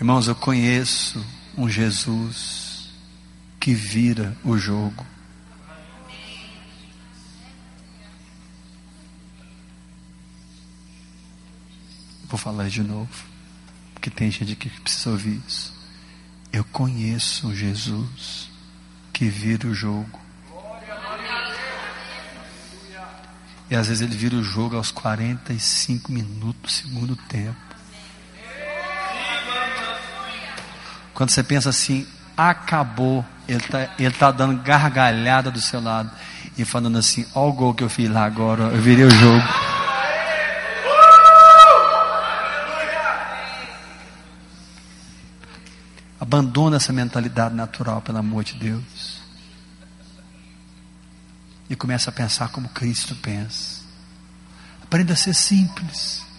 Irmãos, 0.00 0.26
eu 0.26 0.34
conheço 0.34 1.24
um 1.56 1.68
Jesus 1.68 2.69
que 3.60 3.74
vira 3.74 4.34
o 4.42 4.56
jogo. 4.56 5.06
Vou 12.24 12.38
falar 12.38 12.68
de 12.68 12.82
novo, 12.82 13.10
porque 13.92 14.08
tem 14.08 14.30
gente 14.30 14.56
que 14.56 14.70
precisa 14.70 15.10
ouvir 15.10 15.42
isso. 15.46 15.78
Eu 16.50 16.64
conheço 16.64 17.54
Jesus 17.54 18.48
que 19.12 19.28
vira 19.28 19.68
o 19.68 19.74
jogo. 19.74 20.18
E 23.68 23.76
às 23.76 23.86
vezes 23.86 24.00
ele 24.00 24.16
vira 24.16 24.36
o 24.36 24.42
jogo 24.42 24.76
aos 24.76 24.90
45 24.90 26.10
minutos 26.10 26.80
do 26.82 26.88
segundo 26.88 27.16
tempo. 27.16 27.60
Quando 31.12 31.30
você 31.30 31.44
pensa 31.44 31.68
assim, 31.68 32.06
acabou, 32.48 33.24
ele 33.46 33.58
está 33.58 33.88
ele 33.98 34.14
tá 34.14 34.30
dando 34.30 34.62
gargalhada 34.62 35.50
do 35.50 35.60
seu 35.60 35.80
lado 35.80 36.10
e 36.56 36.64
falando 36.64 36.96
assim: 36.98 37.26
Olha 37.34 37.50
o 37.50 37.52
gol 37.52 37.74
que 37.74 37.84
eu 37.84 37.90
fiz 37.90 38.10
lá 38.10 38.24
agora, 38.24 38.64
eu 38.64 38.80
virei 38.80 39.04
o 39.04 39.10
jogo. 39.10 39.44
Abandona 46.18 46.76
essa 46.76 46.92
mentalidade 46.92 47.54
natural, 47.54 48.00
pelo 48.02 48.18
amor 48.18 48.44
de 48.44 48.54
Deus. 48.54 49.20
E 51.68 51.74
começa 51.74 52.10
a 52.10 52.12
pensar 52.12 52.48
como 52.48 52.68
Cristo 52.68 53.16
pensa. 53.16 53.80
Aprenda 54.82 55.12
a 55.14 55.16
ser 55.16 55.34
simples. 55.34 56.29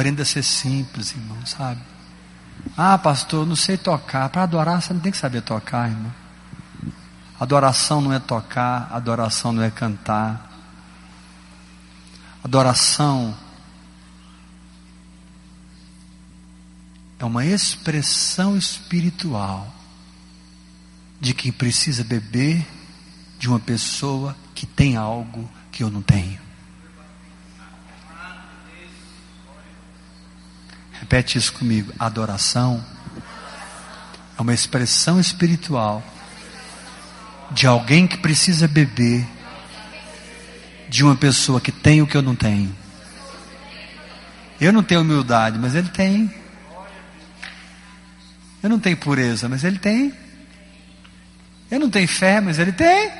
Aprenda 0.00 0.22
a 0.22 0.24
ser 0.24 0.42
simples, 0.42 1.12
irmão, 1.12 1.44
sabe? 1.44 1.78
Ah, 2.74 2.96
pastor, 2.96 3.46
não 3.46 3.54
sei 3.54 3.76
tocar. 3.76 4.30
Para 4.30 4.44
adorar, 4.44 4.80
você 4.80 4.94
não 4.94 5.00
tem 5.00 5.12
que 5.12 5.18
saber 5.18 5.42
tocar, 5.42 5.90
irmão. 5.90 6.10
Adoração 7.38 8.00
não 8.00 8.10
é 8.10 8.18
tocar, 8.18 8.88
adoração 8.90 9.52
não 9.52 9.62
é 9.62 9.70
cantar. 9.70 10.50
Adoração 12.42 13.36
é 17.18 17.24
uma 17.26 17.44
expressão 17.44 18.56
espiritual 18.56 19.70
de 21.20 21.34
quem 21.34 21.52
precisa 21.52 22.02
beber 22.02 22.66
de 23.38 23.50
uma 23.50 23.60
pessoa 23.60 24.34
que 24.54 24.64
tem 24.64 24.96
algo 24.96 25.46
que 25.70 25.84
eu 25.84 25.90
não 25.90 26.00
tenho. 26.00 26.49
Repete 31.10 31.38
isso 31.38 31.54
comigo. 31.54 31.92
Adoração 31.98 32.80
é 34.38 34.40
uma 34.40 34.54
expressão 34.54 35.18
espiritual 35.18 36.04
de 37.50 37.66
alguém 37.66 38.06
que 38.06 38.16
precisa 38.16 38.68
beber 38.68 39.26
de 40.88 41.02
uma 41.02 41.16
pessoa 41.16 41.60
que 41.60 41.72
tem 41.72 42.00
o 42.00 42.06
que 42.06 42.16
eu 42.16 42.22
não 42.22 42.36
tenho. 42.36 42.72
Eu 44.60 44.72
não 44.72 44.84
tenho 44.84 45.00
humildade, 45.00 45.58
mas 45.58 45.74
ele 45.74 45.88
tem. 45.88 46.32
Eu 48.62 48.70
não 48.70 48.78
tenho 48.78 48.96
pureza, 48.96 49.48
mas 49.48 49.64
ele 49.64 49.80
tem. 49.80 50.14
Eu 51.68 51.80
não 51.80 51.90
tenho 51.90 52.06
fé, 52.06 52.40
mas 52.40 52.60
ele 52.60 52.70
tem. 52.70 53.10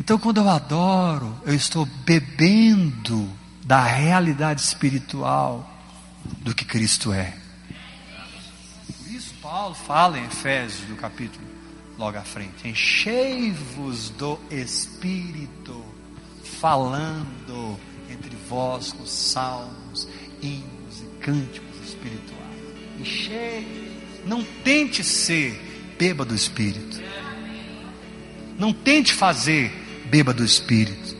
Então, 0.00 0.16
quando 0.16 0.38
eu 0.38 0.48
adoro, 0.48 1.38
eu 1.44 1.52
estou 1.52 1.84
bebendo 1.84 3.30
da 3.62 3.82
realidade 3.82 4.62
espiritual 4.62 5.74
do 6.38 6.54
que 6.54 6.64
Cristo 6.64 7.12
é. 7.12 7.34
Por 8.98 9.12
isso, 9.12 9.34
Paulo 9.42 9.74
fala 9.74 10.18
em 10.18 10.24
Efésios, 10.24 10.88
no 10.88 10.96
capítulo 10.96 11.48
logo 11.98 12.16
à 12.16 12.22
frente: 12.22 12.66
enchei-vos 12.66 14.10
do 14.10 14.38
Espírito, 14.50 15.84
falando 16.60 17.78
entre 18.10 18.34
vós 18.48 18.92
com 18.92 19.04
salmos, 19.04 20.08
hinos 20.40 21.00
e 21.02 21.20
cânticos 21.20 21.88
espirituais. 21.88 22.38
Enchei, 23.00 23.90
não 24.24 24.42
tente 24.64 25.04
ser 25.04 25.94
bêbado 25.98 26.30
do 26.30 26.34
Espírito. 26.34 27.02
Não 28.58 28.72
tente 28.72 29.12
fazer 29.12 29.70
bêbado 30.06 30.38
do 30.38 30.44
Espírito. 30.44 31.16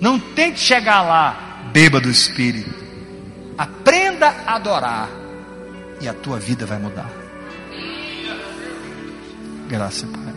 Não 0.00 0.18
tente 0.18 0.60
chegar 0.60 1.02
lá 1.02 1.70
bêbado 1.72 2.04
do 2.04 2.12
Espírito. 2.12 2.70
Aprenda 4.18 4.50
a 4.50 4.54
adorar 4.56 5.08
e 6.00 6.08
a 6.08 6.12
tua 6.12 6.40
vida 6.40 6.66
vai 6.66 6.76
mudar. 6.78 7.08
Graça, 9.68 10.08
Pai. 10.08 10.27